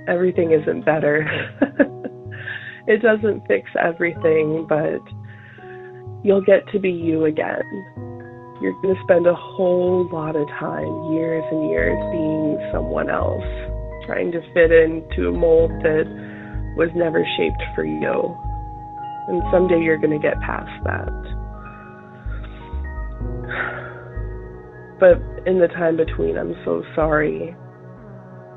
everything 0.07 0.51
isn't 0.51 0.85
better. 0.85 1.25
it 2.87 3.01
doesn't 3.01 3.47
fix 3.47 3.69
everything, 3.79 4.65
but 4.67 5.01
you'll 6.23 6.45
get 6.45 6.67
to 6.71 6.79
be 6.79 6.89
you 6.89 7.25
again. 7.25 7.63
You're 8.61 8.79
going 8.81 8.95
to 8.95 9.01
spend 9.03 9.27
a 9.27 9.35
whole 9.35 10.07
lot 10.11 10.35
of 10.35 10.47
time, 10.59 11.13
years 11.13 11.43
and 11.51 11.69
years, 11.69 11.97
being 12.11 12.71
someone 12.71 13.09
else 13.09 13.43
trying 14.05 14.31
to 14.31 14.39
fit 14.53 14.71
into 14.71 15.29
a 15.29 15.31
mold 15.31 15.71
that 15.83 16.05
was 16.77 16.89
never 16.95 17.25
shaped 17.37 17.63
for 17.73 17.83
you. 17.83 18.37
And 19.27 19.41
someday 19.51 19.81
you're 19.81 19.97
going 19.97 20.13
to 20.13 20.21
get 20.21 20.39
past 20.41 20.69
that. 20.83 21.34
But 24.99 25.21
in 25.45 25.59
the 25.59 25.67
time 25.67 25.97
between, 25.97 26.37
I'm 26.37 26.55
so 26.63 26.83
sorry 26.95 27.55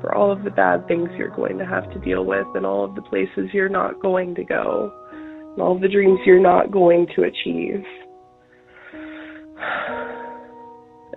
for 0.01 0.15
all 0.15 0.31
of 0.31 0.43
the 0.43 0.49
bad 0.49 0.87
things 0.87 1.09
you're 1.17 1.35
going 1.35 1.57
to 1.57 1.65
have 1.65 1.91
to 1.91 1.99
deal 1.99 2.25
with 2.25 2.47
and 2.55 2.65
all 2.65 2.85
of 2.85 2.95
the 2.95 3.01
places 3.01 3.49
you're 3.53 3.69
not 3.69 4.01
going 4.01 4.33
to 4.35 4.43
go 4.45 4.91
and 5.11 5.61
all 5.61 5.75
of 5.75 5.81
the 5.81 5.89
dreams 5.89 6.19
you're 6.25 6.41
not 6.41 6.71
going 6.71 7.07
to 7.15 7.23
achieve. 7.23 7.83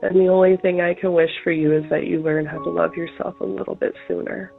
And 0.02 0.16
the 0.16 0.26
only 0.26 0.56
thing 0.56 0.80
I 0.80 0.94
can 0.94 1.12
wish 1.12 1.30
for 1.44 1.52
you 1.52 1.76
is 1.76 1.84
that 1.90 2.06
you 2.08 2.20
learn 2.20 2.44
how 2.44 2.58
to 2.58 2.70
love 2.70 2.94
yourself 2.96 3.36
a 3.40 3.44
little 3.44 3.76
bit 3.76 3.94
sooner. 4.08 4.52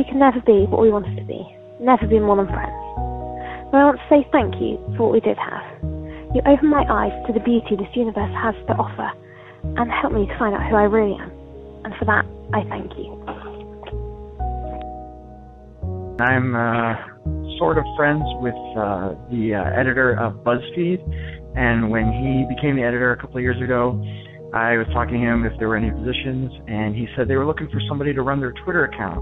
We 0.00 0.04
can 0.08 0.18
never 0.18 0.40
be 0.40 0.64
what 0.64 0.80
we 0.80 0.88
wanted 0.88 1.14
to 1.14 1.24
be, 1.28 1.44
never 1.78 2.06
be 2.08 2.18
more 2.18 2.36
than 2.40 2.48
friends. 2.48 2.72
But 3.68 3.76
I 3.76 3.84
want 3.84 4.00
to 4.00 4.08
say 4.08 4.24
thank 4.32 4.56
you 4.56 4.80
for 4.96 5.04
what 5.04 5.12
we 5.12 5.20
did 5.20 5.36
have. 5.36 5.60
You 6.32 6.40
opened 6.48 6.72
my 6.72 6.88
eyes 6.88 7.12
to 7.28 7.36
the 7.36 7.44
beauty 7.44 7.76
this 7.76 7.92
universe 7.92 8.32
has 8.32 8.56
to 8.64 8.80
offer 8.80 9.12
and 9.76 9.92
helped 9.92 10.16
me 10.16 10.24
to 10.24 10.38
find 10.40 10.56
out 10.56 10.64
who 10.64 10.76
I 10.80 10.88
really 10.88 11.20
am. 11.20 11.28
And 11.84 11.92
for 12.00 12.08
that, 12.08 12.24
I 12.56 12.64
thank 12.72 12.96
you. 12.96 13.12
I'm 16.24 16.56
uh, 16.56 16.96
sort 17.60 17.76
of 17.76 17.84
friends 17.92 18.24
with 18.40 18.56
uh, 18.80 19.20
the 19.28 19.52
uh, 19.52 19.78
editor 19.78 20.16
of 20.16 20.40
BuzzFeed, 20.48 21.04
and 21.60 21.90
when 21.90 22.08
he 22.08 22.48
became 22.48 22.76
the 22.76 22.88
editor 22.88 23.12
a 23.12 23.20
couple 23.20 23.36
of 23.36 23.42
years 23.42 23.60
ago, 23.60 24.00
I 24.56 24.80
was 24.80 24.88
talking 24.96 25.20
to 25.20 25.26
him 25.28 25.44
if 25.44 25.52
there 25.58 25.68
were 25.68 25.76
any 25.76 25.92
positions, 25.92 26.52
and 26.68 26.96
he 26.96 27.06
said 27.14 27.28
they 27.28 27.36
were 27.36 27.46
looking 27.46 27.68
for 27.68 27.80
somebody 27.86 28.14
to 28.14 28.22
run 28.22 28.40
their 28.40 28.52
Twitter 28.64 28.84
account. 28.88 29.20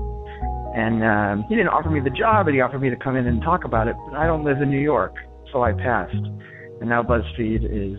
And 0.79 1.03
um, 1.03 1.45
he 1.49 1.57
didn't 1.57 1.75
offer 1.75 1.91
me 1.91 1.99
the 1.99 2.15
job, 2.15 2.47
but 2.47 2.55
he 2.55 2.61
offered 2.61 2.79
me 2.79 2.89
to 2.89 2.97
come 2.97 3.17
in 3.17 3.27
and 3.27 3.43
talk 3.43 3.65
about 3.65 3.89
it. 3.89 3.97
But 4.07 4.17
I 4.17 4.27
don't 4.27 4.45
live 4.45 4.63
in 4.63 4.71
New 4.71 4.79
York, 4.79 5.13
so 5.53 5.63
I 5.63 5.73
passed. 5.73 6.15
And 6.15 6.89
now 6.89 7.03
BuzzFeed 7.03 7.67
is 7.67 7.99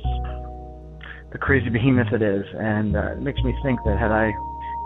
the 1.33 1.37
crazy 1.37 1.69
behemoth 1.69 2.13
it 2.13 2.21
is, 2.21 2.45
and 2.55 2.95
uh, 2.95 3.11
it 3.11 3.21
makes 3.21 3.41
me 3.43 3.53
think 3.63 3.79
that 3.83 3.99
had 3.99 4.11
I 4.11 4.31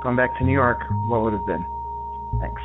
gone 0.02 0.16
back 0.16 0.36
to 0.40 0.44
New 0.44 0.54
York, 0.54 0.80
what 1.08 1.22
would 1.22 1.34
have 1.34 1.46
been? 1.46 1.64
Thanks. 2.42 2.62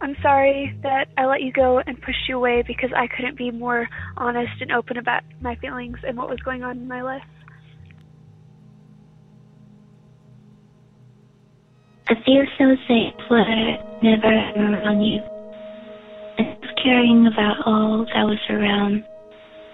I'm 0.00 0.14
sorry 0.22 0.78
that 0.84 1.08
I 1.18 1.26
let 1.26 1.42
you 1.42 1.52
go 1.52 1.80
and 1.84 2.00
pushed 2.00 2.28
you 2.28 2.36
away 2.36 2.62
because 2.64 2.90
I 2.96 3.08
couldn't 3.08 3.36
be 3.36 3.50
more 3.50 3.88
honest 4.16 4.52
and 4.60 4.70
open 4.70 4.98
about 4.98 5.22
my 5.40 5.56
feelings 5.56 5.98
and 6.06 6.16
what 6.16 6.28
was 6.28 6.38
going 6.40 6.62
on 6.62 6.76
in 6.76 6.86
my 6.86 7.02
life. 7.02 7.22
I 12.08 12.14
feel 12.24 12.44
so 12.56 12.76
safe 12.86 13.18
when 13.28 13.40
I 13.40 13.82
never 14.00 14.28
am 14.28 14.74
around 14.74 15.02
you. 15.02 15.18
I 16.38 16.54
was 16.62 16.70
caring 16.80 17.26
about 17.26 17.66
all 17.66 18.06
that 18.06 18.22
was 18.22 18.38
around, 18.48 19.02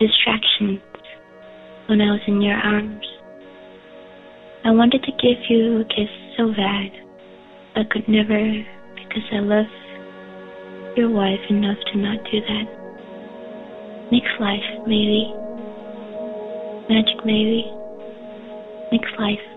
distractions, 0.00 0.80
when 1.88 2.00
I 2.00 2.08
was 2.08 2.22
in 2.26 2.40
your 2.40 2.56
arms. 2.56 3.04
I 4.64 4.70
wanted 4.70 5.02
to 5.02 5.12
give 5.20 5.44
you 5.50 5.80
a 5.80 5.84
kiss 5.84 6.08
so 6.38 6.48
bad, 6.56 6.88
but 7.74 7.90
could 7.90 8.08
never 8.08 8.64
because 8.96 9.28
I 9.30 9.40
love 9.40 9.68
your 10.96 11.10
wife 11.10 11.44
enough 11.50 11.76
to 11.92 11.98
not 11.98 12.16
do 12.32 12.40
that. 12.40 14.08
Next 14.10 14.40
life, 14.40 14.86
maybe. 14.86 15.34
Magic, 16.88 17.26
maybe. 17.26 17.68
Next 18.90 19.12
life. 19.20 19.51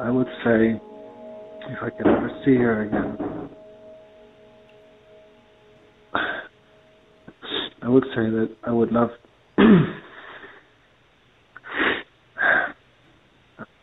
I 0.00 0.10
would 0.10 0.28
say 0.44 0.80
if 1.70 1.82
I 1.82 1.90
could 1.90 2.06
ever 2.06 2.30
see 2.44 2.54
her 2.54 2.82
again, 2.82 3.18
I 7.82 7.88
would 7.88 8.04
say 8.14 8.30
that 8.30 8.54
I 8.64 8.70
would 8.70 8.92
love 8.92 9.10
I 9.58 9.96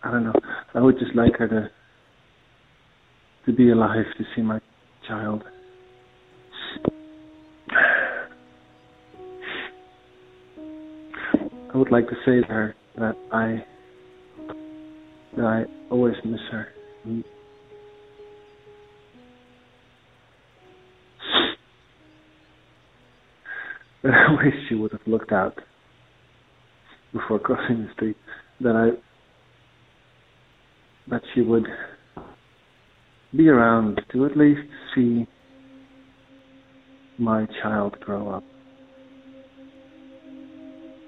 don't 0.03 0.23
know. 0.23 0.31
I 0.73 0.79
would 0.81 0.97
just 0.99 1.13
like 1.15 1.35
her 1.37 1.49
to 1.49 1.69
to 3.45 3.51
be 3.53 3.71
alive 3.71 4.05
to 4.17 4.23
see 4.35 4.41
my 4.41 4.59
child. 5.07 5.43
I 11.73 11.77
would 11.77 11.91
like 11.91 12.07
to 12.07 12.15
say 12.25 12.39
to 12.39 12.47
her 12.47 12.73
that 12.97 13.15
I 13.33 13.65
I 15.43 15.65
always 15.91 16.15
miss 16.23 16.39
her. 16.51 16.67
Mm. 17.07 17.23
And 24.03 24.13
that 24.13 24.13
I 24.13 24.31
wish 24.43 24.53
she 24.69 24.75
would 24.75 24.91
have 24.91 25.01
looked 25.07 25.31
out 25.31 25.57
before 27.11 27.39
crossing 27.39 27.85
the 27.85 27.93
street. 27.93 28.17
That 28.61 28.75
I 28.75 28.97
that 31.09 31.21
she 31.33 31.41
would 31.41 31.65
be 33.35 33.49
around 33.49 34.01
to 34.13 34.25
at 34.25 34.37
least 34.37 34.61
see 34.95 35.27
my 37.17 37.47
child 37.61 37.99
grow 37.99 38.29
up. 38.29 38.43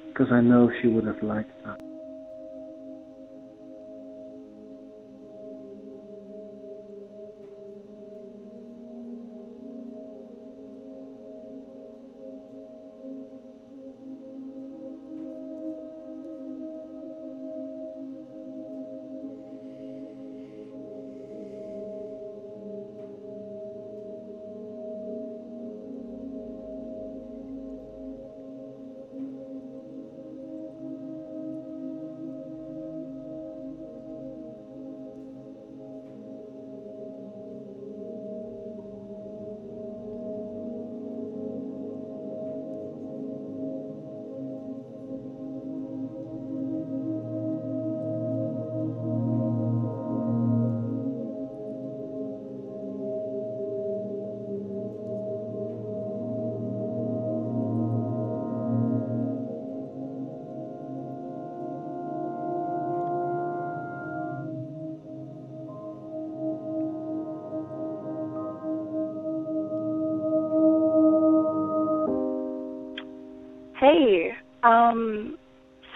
Because 0.08 0.28
I 0.32 0.42
know 0.42 0.70
she 0.82 0.88
would 0.88 1.06
have 1.06 1.22
liked 1.22 1.52
that. 1.64 1.87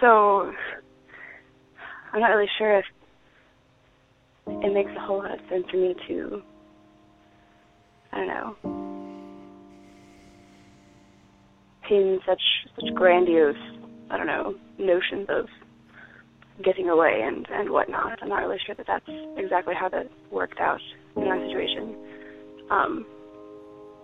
So 0.02 0.52
I'm 2.12 2.20
not 2.20 2.26
really 2.28 2.50
sure 2.58 2.78
if 2.78 2.84
it 4.46 4.74
makes 4.74 4.90
a 4.96 5.00
whole 5.00 5.18
lot 5.18 5.32
of 5.32 5.38
sense 5.48 5.64
for 5.70 5.76
me 5.76 5.94
to, 6.08 6.42
I 8.12 8.16
don't 8.16 8.26
know, 8.26 8.56
pin 11.88 12.18
such 12.26 12.42
such 12.74 12.94
grandiose, 12.94 13.56
I 14.10 14.16
don't 14.16 14.26
know, 14.26 14.54
notions 14.78 15.28
of 15.30 15.46
getting 16.64 16.88
away 16.90 17.22
and 17.24 17.46
and 17.50 17.70
whatnot. 17.70 18.18
I'm 18.20 18.28
not 18.28 18.42
really 18.42 18.58
sure 18.66 18.74
that 18.74 18.86
that's 18.86 19.08
exactly 19.38 19.74
how 19.78 19.88
that 19.90 20.10
worked 20.32 20.58
out 20.60 20.80
in 21.16 21.22
our 21.22 21.38
situation. 21.46 21.94
Um, 22.70 23.06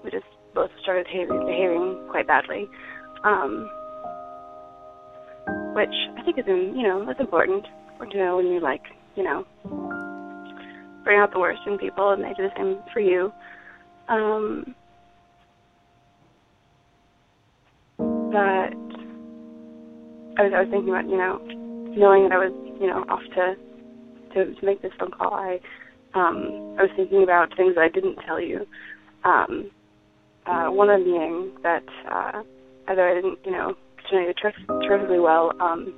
we 0.05 0.11
just 0.13 0.25
both 0.55 0.71
started 0.81 1.07
behaving, 1.07 1.45
behaving 1.45 2.07
quite 2.11 2.27
badly 2.27 2.69
um, 3.25 3.69
which 5.79 5.95
I 6.19 6.25
think 6.25 6.39
is, 6.39 6.45
in, 6.49 6.75
you 6.77 6.83
know, 6.83 7.05
that's 7.07 7.21
important. 7.21 7.65
Important 7.93 8.13
to 8.13 8.19
know 8.19 8.37
when 8.37 8.47
you 8.47 8.61
like, 8.61 8.83
you 9.15 9.23
know, 9.23 9.47
bring 11.05 11.21
out 11.21 11.33
the 11.33 11.39
worst 11.39 11.61
in 11.67 11.79
people, 11.79 12.11
and 12.11 12.23
they 12.23 12.35
do 12.37 12.43
the 12.43 12.51
same 12.57 12.79
for 12.93 12.99
you. 12.99 13.33
Um, 14.09 14.75
but 17.97 18.75
I 20.35 20.43
was, 20.43 20.53
I 20.53 20.61
was 20.63 20.69
thinking 20.71 20.89
about, 20.89 21.09
you 21.09 21.17
know, 21.17 21.39
knowing 21.97 22.29
that 22.29 22.35
I 22.35 22.39
was, 22.39 22.53
you 22.81 22.89
know, 22.89 23.05
off 23.09 23.23
to 23.37 23.55
to, 24.35 24.55
to 24.55 24.67
make 24.67 24.83
this 24.83 24.93
phone 24.99 25.13
call. 25.13 25.33
I 25.33 25.61
um, 26.15 26.75
I 26.77 26.83
was 26.83 26.91
thinking 26.97 27.23
about 27.23 27.57
things 27.57 27.77
that 27.77 27.83
I 27.83 27.89
didn't 27.89 28.17
tell 28.27 28.41
you. 28.41 28.67
Um, 29.25 29.71
uh, 30.45 30.67
one 30.71 30.91
of 30.91 31.01
them 31.01 31.05
being 31.05 31.53
that. 31.63 31.85
Uh, 32.11 32.43
although 32.89 33.11
I 33.11 33.15
didn't, 33.15 33.39
you 33.45 33.53
know, 33.53 33.75
to 34.11 34.17
you 34.17 34.35
ter- 34.35 34.81
terrifically 34.83 35.21
well, 35.21 35.53
um, 35.61 35.93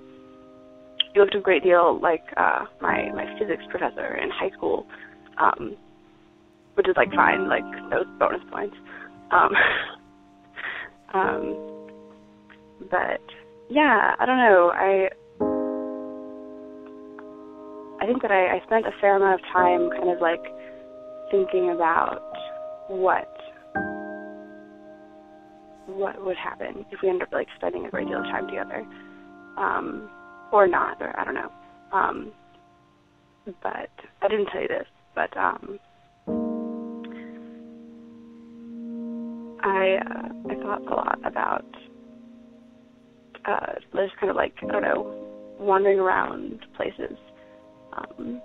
you 1.15 1.21
looked 1.21 1.35
a 1.35 1.41
great 1.41 1.63
deal 1.63 1.99
like 2.01 2.25
uh, 2.37 2.65
my 2.81 3.11
my 3.15 3.27
physics 3.39 3.63
professor 3.71 4.17
in 4.17 4.31
high 4.31 4.51
school, 4.57 4.87
um, 5.39 5.77
which 6.75 6.89
is 6.89 6.95
like 6.97 7.13
fine, 7.13 7.49
like 7.49 7.65
those 7.91 8.07
bonus 8.19 8.43
points. 8.51 8.77
Um, 9.31 9.51
um, 11.15 11.89
but 12.91 13.21
yeah, 13.69 14.15
I 14.19 14.27
don't 14.27 14.39
know. 14.39 14.71
I 14.75 15.09
I 18.01 18.07
think 18.07 18.23
that 18.23 18.31
I, 18.31 18.57
I 18.57 18.63
spent 18.67 18.87
a 18.87 18.93
fair 19.01 19.17
amount 19.17 19.41
of 19.41 19.47
time 19.53 19.91
kind 19.91 20.11
of 20.11 20.21
like 20.21 20.43
thinking 21.31 21.71
about 21.71 22.23
what 22.89 23.40
what 26.01 26.25
would 26.25 26.37
happen 26.37 26.87
if 26.91 27.03
we 27.03 27.09
ended 27.11 27.23
up 27.23 27.33
like 27.33 27.47
spending 27.57 27.85
a 27.85 27.91
great 27.91 28.09
deal 28.09 28.19
of 28.19 28.25
time 28.25 28.47
together, 28.49 28.87
um, 29.59 30.09
or 30.51 30.67
not, 30.67 30.97
or 31.01 31.19
I 31.19 31.25
don't 31.25 31.35
know. 31.35 31.53
Um, 31.93 32.33
but 33.63 33.91
I 34.23 34.29
didn't 34.29 34.47
tell 34.47 34.63
you 34.63 34.69
this, 34.69 34.87
but 35.15 35.37
um, 35.37 35.79
I 39.63 39.99
uh, 40.01 40.29
I 40.51 40.55
thought 40.63 40.83
a 40.87 40.95
lot 40.95 41.19
about 41.25 41.67
uh, 43.45 43.75
just 43.95 44.17
kind 44.19 44.31
of 44.31 44.37
like 44.37 44.55
I 44.63 44.73
don't 44.73 44.83
know, 44.83 45.57
wandering 45.59 46.01
around 46.01 46.61
places, 46.77 47.17
um, 47.93 48.41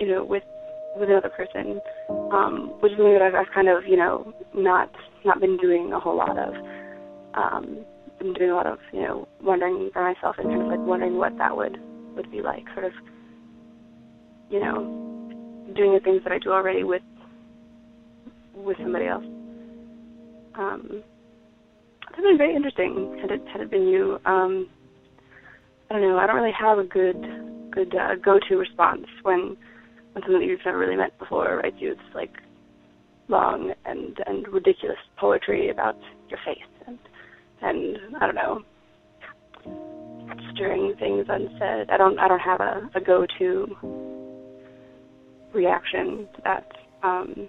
you 0.00 0.08
know, 0.08 0.24
with 0.24 0.42
with 0.96 1.08
another 1.08 1.30
person, 1.30 1.80
um, 2.32 2.74
which 2.80 2.92
is 2.92 2.98
something 2.98 3.14
that 3.14 3.22
I've, 3.22 3.34
I've 3.34 3.52
kind 3.54 3.68
of, 3.68 3.84
you 3.86 3.96
know, 3.96 4.32
not 4.54 4.90
not 5.24 5.40
been 5.40 5.56
doing 5.56 5.92
a 5.92 6.00
whole 6.00 6.16
lot 6.16 6.36
of. 6.38 6.54
Um, 7.34 7.84
been 8.18 8.34
doing 8.34 8.50
a 8.50 8.54
lot 8.54 8.66
of, 8.66 8.78
you 8.92 9.02
know, 9.02 9.26
wondering 9.42 9.90
for 9.92 10.02
myself 10.02 10.36
and 10.38 10.48
kind 10.48 10.62
of 10.62 10.68
like 10.68 10.78
wondering 10.80 11.16
what 11.16 11.36
that 11.38 11.56
would 11.56 11.78
would 12.14 12.30
be 12.30 12.42
like, 12.42 12.64
sort 12.74 12.84
of, 12.84 12.92
you 14.50 14.60
know, 14.60 14.74
doing 15.74 15.94
the 15.94 16.00
things 16.00 16.22
that 16.24 16.32
I 16.32 16.38
do 16.38 16.52
already 16.52 16.84
with 16.84 17.02
with 18.54 18.76
somebody 18.82 19.06
else. 19.06 19.24
Um, 20.54 21.02
it's 22.10 22.20
been 22.20 22.38
very 22.38 22.54
interesting. 22.54 23.18
Had 23.20 23.30
it 23.30 23.42
had 23.50 23.62
it 23.62 23.70
been 23.70 23.88
you, 23.88 24.18
um, 24.26 24.68
I 25.90 25.94
don't 25.94 26.02
know. 26.02 26.18
I 26.18 26.26
don't 26.26 26.36
really 26.36 26.54
have 26.58 26.78
a 26.78 26.84
good 26.84 27.16
good 27.70 27.94
uh, 27.94 28.16
go-to 28.22 28.56
response 28.56 29.06
when 29.22 29.56
when 30.12 30.22
something 30.22 30.40
that 30.40 30.46
you've 30.46 30.60
never 30.64 30.78
really 30.78 30.96
met 30.96 31.18
before 31.18 31.60
writes 31.62 31.76
you 31.78 31.92
it's 31.92 32.14
like 32.14 32.32
long 33.28 33.72
and 33.84 34.18
and 34.26 34.46
ridiculous 34.48 34.98
poetry 35.16 35.70
about 35.70 35.96
your 36.28 36.38
face 36.44 36.58
and 36.86 36.98
and 37.62 38.16
I 38.20 38.26
don't 38.26 38.34
know 38.34 38.62
stirring 40.54 40.94
things 40.98 41.26
unsaid. 41.28 41.90
I 41.90 41.96
don't 41.96 42.18
I 42.18 42.28
don't 42.28 42.40
have 42.40 42.60
a, 42.60 42.90
a 42.94 43.00
go 43.00 43.26
to 43.38 43.76
reaction 45.52 46.28
to 46.34 46.42
that. 46.44 46.66
Um 47.02 47.48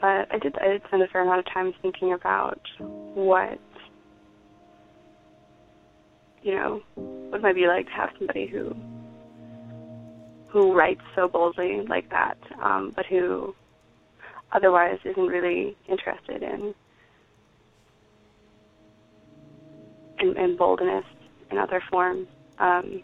but 0.00 0.28
I 0.32 0.38
did 0.42 0.56
I 0.58 0.68
did 0.68 0.82
spend 0.88 1.02
a 1.02 1.08
fair 1.08 1.22
amount 1.22 1.40
of 1.40 1.52
time 1.52 1.72
thinking 1.82 2.12
about 2.12 2.60
what 2.80 3.58
you 6.42 6.54
know, 6.54 6.82
what 6.94 7.38
it 7.38 7.42
might 7.42 7.54
be 7.54 7.66
like 7.66 7.86
to 7.86 7.92
have 7.92 8.10
somebody 8.18 8.46
who 8.46 8.76
who 10.54 10.72
writes 10.72 11.02
so 11.16 11.26
boldly 11.26 11.80
like 11.88 12.08
that, 12.10 12.38
um, 12.62 12.92
but 12.94 13.04
who 13.06 13.52
otherwise 14.52 15.00
isn't 15.04 15.26
really 15.26 15.76
interested 15.88 16.44
in, 16.44 16.72
in, 20.20 20.36
in 20.36 20.56
boldness 20.56 21.04
in 21.50 21.58
other 21.58 21.82
forms. 21.90 22.28
Um, 22.60 23.02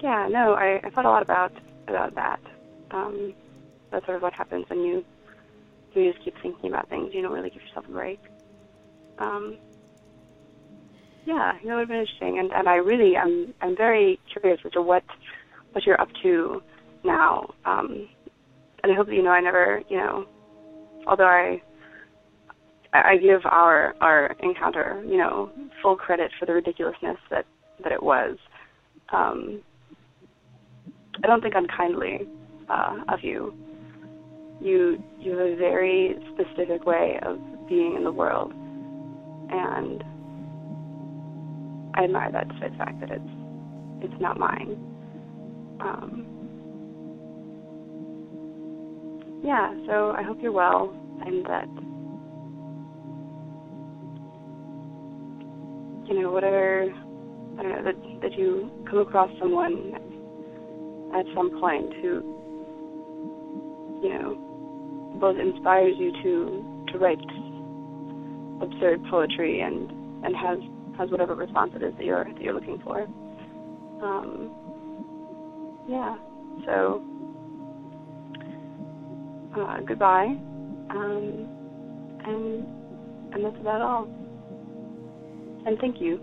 yeah, 0.00 0.26
no, 0.30 0.54
I, 0.54 0.80
I 0.82 0.88
thought 0.88 1.04
a 1.04 1.10
lot 1.10 1.22
about 1.22 1.52
about 1.86 2.14
that. 2.14 2.40
Um, 2.90 3.34
that's 3.90 4.06
sort 4.06 4.16
of 4.16 4.22
what 4.22 4.32
happens 4.32 4.64
when 4.70 4.80
you 4.80 5.04
you 5.92 6.12
just 6.12 6.24
keep 6.24 6.40
thinking 6.40 6.70
about 6.70 6.88
things. 6.88 7.12
You 7.12 7.20
don't 7.20 7.32
really 7.32 7.50
give 7.50 7.60
yourself 7.60 7.86
a 7.86 7.92
break. 7.92 8.20
Um, 9.18 9.58
yeah, 11.28 11.52
it 11.62 11.66
would 11.66 11.80
have 11.80 11.88
been 11.88 11.98
interesting, 11.98 12.38
and 12.38 12.50
and 12.52 12.66
I 12.66 12.76
really, 12.76 13.14
I'm 13.14 13.52
I'm 13.60 13.76
very 13.76 14.18
curious 14.32 14.60
as 14.64 14.72
to 14.72 14.80
what 14.80 15.04
what 15.72 15.84
you're 15.84 16.00
up 16.00 16.08
to 16.22 16.62
now. 17.04 17.50
Um, 17.66 18.08
and 18.82 18.90
I 18.90 18.94
hope 18.94 19.08
that 19.08 19.14
you 19.14 19.22
know 19.22 19.30
I 19.30 19.40
never, 19.40 19.82
you 19.90 19.98
know, 19.98 20.24
although 21.06 21.26
I 21.26 21.60
I 22.94 23.18
give 23.18 23.44
our 23.44 23.94
our 24.00 24.34
encounter, 24.42 25.04
you 25.06 25.18
know, 25.18 25.50
full 25.82 25.96
credit 25.96 26.30
for 26.40 26.46
the 26.46 26.54
ridiculousness 26.54 27.18
that 27.28 27.44
that 27.82 27.92
it 27.92 28.02
was. 28.02 28.38
Um, 29.10 29.60
I 31.22 31.26
don't 31.26 31.42
think 31.42 31.54
unkindly 31.54 32.26
uh, 32.70 33.00
of 33.08 33.22
you. 33.22 33.52
You 34.62 35.02
you 35.20 35.32
have 35.32 35.46
a 35.46 35.56
very 35.56 36.16
specific 36.32 36.86
way 36.86 37.20
of 37.20 37.38
being 37.68 37.96
in 37.96 38.04
the 38.04 38.12
world, 38.12 38.54
and 39.50 40.02
I 41.94 42.04
admire 42.04 42.30
that 42.32 42.48
despite 42.48 42.72
the 42.72 42.78
fact 42.78 43.00
that 43.00 43.10
it's 43.10 43.30
it's 44.00 44.20
not 44.20 44.38
mine. 44.38 44.76
Um, 45.80 46.26
yeah, 49.42 49.74
so 49.86 50.12
I 50.16 50.22
hope 50.22 50.38
you're 50.40 50.52
well 50.52 50.94
and 51.24 51.44
that 51.46 51.68
you 56.08 56.20
know 56.20 56.30
whatever 56.30 56.84
I 57.58 57.62
don't 57.62 57.72
know 57.72 57.84
that 57.84 58.20
that 58.22 58.38
you 58.38 58.70
come 58.88 59.00
across 59.00 59.30
someone 59.38 59.94
at 61.14 61.26
some 61.34 61.60
point 61.60 61.92
who 61.94 62.22
you 64.02 64.10
know 64.10 65.16
both 65.20 65.38
inspires 65.38 65.94
you 65.98 66.12
to 66.22 66.84
to 66.92 66.98
write 66.98 67.18
absurd 68.62 69.04
poetry 69.10 69.60
and 69.60 69.90
and 70.24 70.36
has 70.36 70.58
has 70.98 71.10
whatever 71.10 71.34
response 71.34 71.72
it 71.74 71.82
is 71.82 71.94
that 71.96 72.04
you're 72.04 72.24
that 72.24 72.42
you're 72.42 72.54
looking 72.54 72.80
for. 72.82 73.02
Um, 74.02 74.50
yeah. 75.88 76.16
So 76.66 77.02
uh, 79.56 79.78
goodbye. 79.86 80.36
Um, 80.90 81.48
and 82.24 82.66
and 83.32 83.44
that's 83.44 83.60
about 83.60 83.80
all. 83.80 84.08
And 85.66 85.78
thank 85.78 86.00
you. 86.00 86.20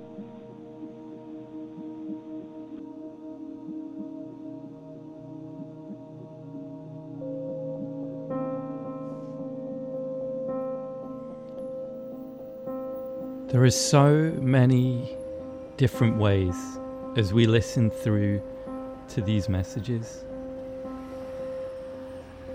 There 13.65 13.69
are 13.69 13.71
so 13.71 14.31
many 14.39 15.17
different 15.75 16.17
ways 16.17 16.55
as 17.17 17.33
we 17.33 17.47
listen 17.47 17.89
through 17.89 18.39
to 19.07 19.21
these 19.21 19.49
messages 19.49 20.23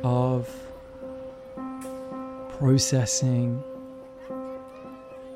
of 0.04 0.48
processing 2.50 3.60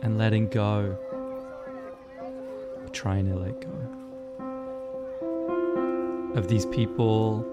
and 0.02 0.16
letting 0.16 0.46
go, 0.46 0.96
trying 2.92 3.26
to 3.26 3.34
let 3.34 3.60
go 3.60 3.76
of 6.36 6.46
these 6.46 6.66
people 6.66 7.44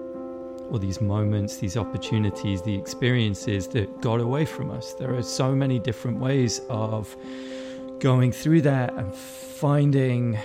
or 0.70 0.78
these 0.78 1.00
moments, 1.00 1.56
these 1.56 1.76
opportunities, 1.76 2.62
the 2.62 2.78
experiences 2.78 3.66
that 3.66 4.00
got 4.00 4.20
away 4.20 4.44
from 4.44 4.70
us. 4.70 4.94
There 4.94 5.12
are 5.12 5.24
so 5.24 5.56
many 5.56 5.80
different 5.80 6.20
ways 6.20 6.60
of 6.70 7.16
going 8.02 8.32
through 8.32 8.60
that 8.60 8.92
and 8.94 9.14
finding 9.14 10.36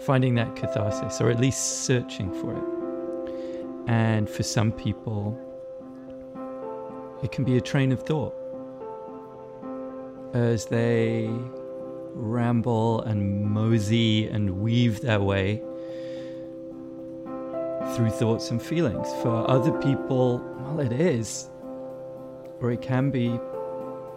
finding 0.00 0.34
that 0.34 0.56
catharsis 0.56 1.20
or 1.20 1.30
at 1.30 1.38
least 1.38 1.84
searching 1.84 2.32
for 2.40 2.56
it. 2.56 3.90
And 3.90 4.30
for 4.30 4.42
some 4.42 4.72
people 4.72 5.38
it 7.22 7.32
can 7.32 7.44
be 7.44 7.58
a 7.58 7.60
train 7.60 7.92
of 7.92 8.02
thought 8.02 8.34
as 10.32 10.64
they 10.64 11.28
ramble 12.14 13.02
and 13.02 13.44
mosey 13.44 14.26
and 14.26 14.62
weave 14.62 15.02
their 15.02 15.20
way 15.20 15.62
through 17.94 18.08
thoughts 18.08 18.50
and 18.50 18.62
feelings. 18.62 19.06
For 19.22 19.50
other 19.50 19.72
people, 19.82 20.38
well, 20.60 20.80
it 20.80 20.92
is, 20.92 21.50
or 22.60 22.70
it 22.70 22.80
can 22.80 23.10
be 23.10 23.38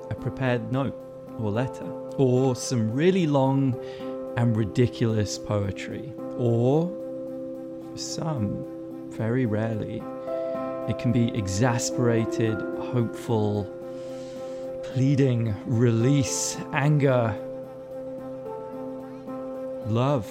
a 0.10 0.16
prepared 0.16 0.72
note 0.72 1.11
or 1.40 1.52
letter, 1.52 1.86
or 2.18 2.56
some 2.56 2.92
really 2.92 3.28
long 3.28 3.76
and 4.38 4.56
ridiculous 4.56 5.38
poetry, 5.38 6.14
or 6.38 6.92
some, 7.96 8.66
very 9.10 9.46
rarely, 9.46 10.02
it 10.88 10.98
can 10.98 11.12
be 11.12 11.36
exasperated, 11.38 12.56
hopeful, 12.92 13.66
pleading, 14.84 15.56
release, 15.66 16.58
anger, 16.74 17.36
love, 19.88 20.28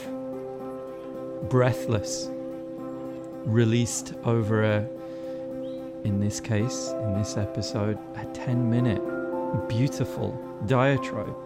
breathless, 1.48 2.28
released 3.44 4.14
over 4.24 4.64
a, 4.64 4.88
in 6.04 6.20
this 6.20 6.40
case, 6.40 6.90
in 7.04 7.14
this 7.14 7.36
episode, 7.36 7.98
a 8.16 8.24
10 8.34 8.68
minute 8.70 9.02
beautiful 9.68 10.32
diatribe. 10.66 11.36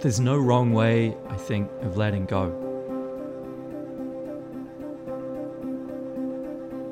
There's 0.00 0.20
no 0.20 0.36
wrong 0.36 0.72
way, 0.72 1.16
I 1.28 1.36
think, 1.36 1.70
of 1.82 1.96
letting 1.96 2.26
go. 2.26 2.64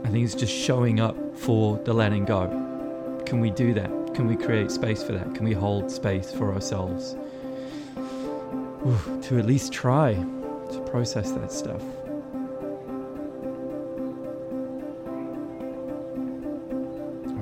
I 0.04 0.08
think 0.08 0.24
it's 0.24 0.34
just 0.34 0.52
showing 0.52 1.00
up 1.00 1.16
for 1.36 1.78
the 1.78 1.92
letting 1.92 2.24
go. 2.24 2.48
Can 3.24 3.40
we 3.40 3.50
do 3.50 3.74
that? 3.74 3.90
Can 4.14 4.26
we 4.26 4.36
create 4.36 4.70
space 4.70 5.02
for 5.02 5.12
that? 5.12 5.34
Can 5.34 5.44
we 5.44 5.52
hold 5.52 5.90
space 5.90 6.32
for 6.32 6.52
ourselves? 6.52 7.16
Ooh, 8.86 9.20
to 9.22 9.38
at 9.38 9.46
least 9.46 9.72
try 9.72 10.14
to 10.14 10.80
process 10.90 11.30
that 11.32 11.52
stuff. 11.52 11.82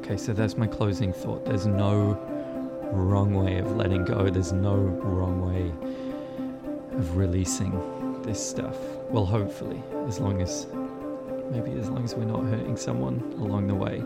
Okay, 0.05 0.18
so 0.18 0.34
that's 0.34 0.59
my 0.59 0.66
closing 0.66 1.14
thought. 1.14 1.46
There's 1.46 1.66
no 1.66 2.12
wrong 2.92 3.32
way 3.32 3.57
of 3.57 3.74
letting 3.74 4.05
go, 4.05 4.28
there's 4.28 4.52
no 4.52 4.74
wrong 4.76 5.40
way 5.40 5.72
of 6.98 7.16
releasing 7.16 7.72
this 8.22 8.38
stuff. 8.46 8.76
Well, 9.09 9.24
hopefully, 9.24 9.82
as 10.07 10.20
long 10.20 10.42
as 10.42 10.66
maybe 11.50 11.72
as 11.80 11.88
long 11.88 12.05
as 12.05 12.14
we're 12.14 12.26
not 12.26 12.44
hurting 12.44 12.76
someone 12.76 13.34
along 13.38 13.68
the 13.68 13.74
way. 13.74 14.00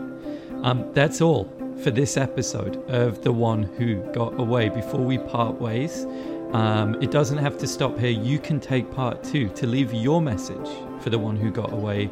Um, 0.63 0.89
that's 0.93 1.19
all 1.19 1.51
for 1.83 1.91
this 1.91 2.15
episode 2.15 2.77
of 2.89 3.21
The 3.21 3.33
One 3.33 3.63
Who 3.63 3.97
Got 4.13 4.39
Away. 4.39 4.69
Before 4.69 5.01
we 5.01 5.17
part 5.17 5.59
ways, 5.59 6.05
um, 6.53 6.95
it 7.01 7.11
doesn't 7.11 7.39
have 7.39 7.57
to 7.57 7.67
stop 7.67 7.99
here. 7.99 8.09
You 8.09 8.39
can 8.39 8.61
take 8.61 8.89
part 8.89 9.21
two 9.21 9.49
to 9.49 9.67
leave 9.67 9.93
your 9.93 10.21
message 10.21 10.69
for 11.01 11.09
The 11.09 11.19
One 11.19 11.35
Who 11.35 11.51
Got 11.51 11.73
Away. 11.73 12.09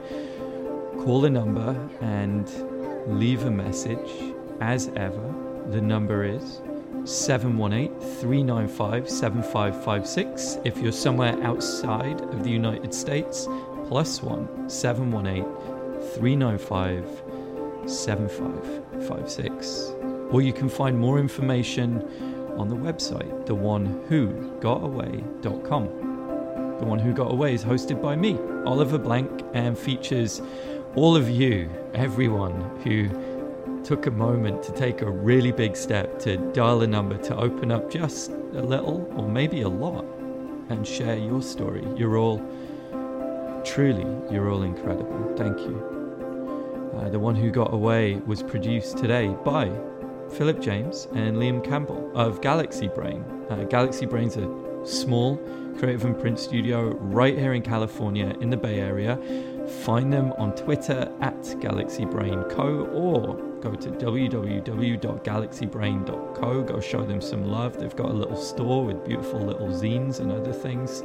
Call 1.05 1.21
the 1.21 1.29
number 1.29 1.89
and 2.01 2.49
leave 3.07 3.45
a 3.45 3.51
message 3.51 4.33
as 4.61 4.89
ever. 4.95 5.33
The 5.69 5.81
number 5.81 6.23
is 6.23 6.61
718 7.05 7.99
395 7.99 9.09
7556. 9.09 10.59
If 10.65 10.77
you're 10.77 10.91
somewhere 10.91 11.41
outside 11.43 12.21
of 12.21 12.43
the 12.43 12.49
United 12.49 12.93
States, 12.93 13.47
plus 13.87 14.21
1 14.21 14.69
718 14.69 15.45
395 16.15 17.23
7556. 17.89 19.93
Or 20.31 20.41
you 20.41 20.51
can 20.51 20.67
find 20.67 20.99
more 20.99 21.19
information 21.19 22.03
on 22.57 22.67
the 22.67 22.75
website, 22.75 23.45
theonewhogotaway.com. 23.45 25.85
The 26.79 26.85
One 26.85 26.99
Who 26.99 27.13
Got 27.13 27.31
Away 27.31 27.53
is 27.53 27.63
hosted 27.63 28.01
by 28.01 28.15
me, 28.15 28.39
Oliver 28.65 28.97
Blank, 28.97 29.43
and 29.53 29.77
features 29.77 30.41
all 30.97 31.15
of 31.15 31.29
you, 31.29 31.69
everyone 31.93 32.59
who 32.83 33.07
took 33.83 34.07
a 34.07 34.11
moment 34.11 34.63
to 34.63 34.71
take 34.71 35.03
a 35.03 35.09
really 35.09 35.51
big 35.51 35.75
step 35.75 36.17
to 36.17 36.37
dial 36.53 36.81
a 36.81 36.87
number 36.87 37.15
to 37.19 37.37
open 37.37 37.71
up 37.71 37.91
just 37.91 38.31
a 38.31 38.63
little 38.63 39.07
or 39.15 39.29
maybe 39.29 39.61
a 39.61 39.69
lot 39.69 40.03
and 40.69 40.87
share 40.87 41.15
your 41.15 41.43
story. 41.43 41.85
You're 41.95 42.17
all 42.17 42.39
truly, 43.63 44.07
you're 44.33 44.49
all 44.49 44.63
incredible. 44.63 45.35
Thank 45.37 45.59
you. 45.59 46.93
Uh, 46.97 47.09
the 47.09 47.19
One 47.19 47.35
Who 47.35 47.51
Got 47.51 47.71
Away 47.75 48.15
was 48.25 48.41
produced 48.41 48.97
today 48.97 49.27
by 49.45 49.71
Philip 50.31 50.59
James 50.59 51.07
and 51.13 51.37
Liam 51.37 51.63
Campbell 51.63 52.11
of 52.15 52.41
Galaxy 52.41 52.87
Brain. 52.87 53.23
Uh, 53.51 53.65
Galaxy 53.65 54.07
Brain's 54.07 54.35
a 54.35 54.49
small 54.83 55.37
creative 55.77 56.05
and 56.05 56.19
print 56.19 56.39
studio 56.39 56.95
right 56.95 57.37
here 57.37 57.53
in 57.53 57.61
California 57.61 58.35
in 58.41 58.49
the 58.49 58.57
Bay 58.57 58.79
Area. 58.79 59.19
Find 59.67 60.11
them 60.11 60.33
on 60.33 60.55
Twitter 60.55 61.11
at 61.21 61.55
Galaxy 61.59 62.05
Brain 62.05 62.43
Co. 62.43 62.87
or 62.93 63.35
go 63.61 63.73
to 63.73 63.89
www.galaxybrain.co. 63.89 66.63
Go 66.63 66.79
show 66.79 67.03
them 67.03 67.21
some 67.21 67.45
love. 67.45 67.77
They've 67.77 67.95
got 67.95 68.09
a 68.09 68.13
little 68.13 68.37
store 68.37 68.85
with 68.85 69.05
beautiful 69.05 69.39
little 69.39 69.67
zines 69.67 70.19
and 70.19 70.31
other 70.31 70.53
things. 70.53 71.03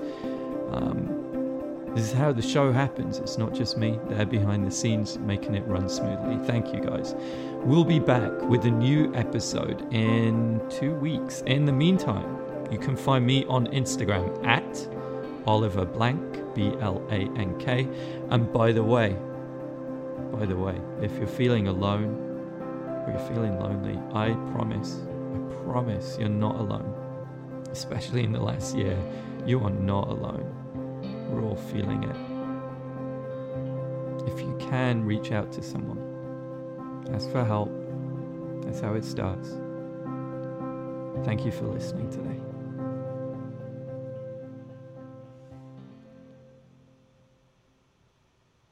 Um, 0.71 1.19
this 1.95 2.07
is 2.07 2.13
how 2.13 2.33
the 2.33 2.41
show 2.41 2.73
happens. 2.73 3.19
It's 3.19 3.37
not 3.37 3.53
just 3.53 3.77
me 3.77 4.01
there 4.09 4.25
behind 4.25 4.67
the 4.67 4.71
scenes 4.71 5.19
making 5.19 5.55
it 5.55 5.63
run 5.67 5.91
smoothly. 5.91 6.39
Thank 6.47 6.73
you 6.73 6.81
guys. 6.81 7.15
We'll 7.65 7.85
be 7.85 7.99
back 7.99 8.33
with 8.49 8.65
a 8.65 8.71
new 8.71 9.15
episode 9.15 9.87
in 9.93 10.63
two 10.71 10.95
weeks. 10.95 11.43
In 11.43 11.67
the 11.67 11.73
meantime, 11.73 12.39
you 12.71 12.79
can 12.79 12.97
find 12.97 13.27
me 13.27 13.45
on 13.45 13.67
Instagram 13.67 14.43
at 14.47 14.89
Oliver 15.47 15.85
Blank, 15.85 16.39
B 16.55 16.75
L 16.81 17.03
A 17.11 17.29
N 17.39 17.59
K. 17.59 17.89
And 18.31 18.53
by 18.53 18.73
the 18.73 18.83
way, 18.83 19.17
by 20.33 20.47
the 20.47 20.57
way, 20.57 20.81
if 21.01 21.17
you're 21.19 21.27
feeling 21.27 21.69
alone 21.69 22.17
or 23.07 23.11
you're 23.11 23.29
feeling 23.29 23.59
lonely, 23.59 23.99
I 24.15 24.33
promise, 24.53 25.01
I 25.35 25.39
promise 25.65 26.17
you're 26.19 26.29
not 26.29 26.57
alone. 26.57 26.95
Especially 27.71 28.25
in 28.25 28.33
the 28.33 28.41
last 28.41 28.77
year, 28.77 28.97
you 29.47 29.61
are 29.65 29.71
not 29.71 30.09
alone. 30.09 30.47
We're 31.31 31.43
all 31.43 31.57
feeling 31.57 32.05
it. 32.05 32.17
If 34.33 34.41
you 34.41 34.57
can, 34.61 35.05
reach 35.05 35.33
out 35.33 35.53
to 35.53 35.63
someone. 35.63 36.01
Ask 37.13 37.31
for 37.31 37.45
help. 37.45 37.71
That's 38.63 38.81
how 38.81 38.95
it 38.95 39.05
starts. 39.05 39.51
Thank 41.25 41.45
you 41.45 41.51
for 41.53 41.67
listening 41.67 42.11
today. 42.11 42.52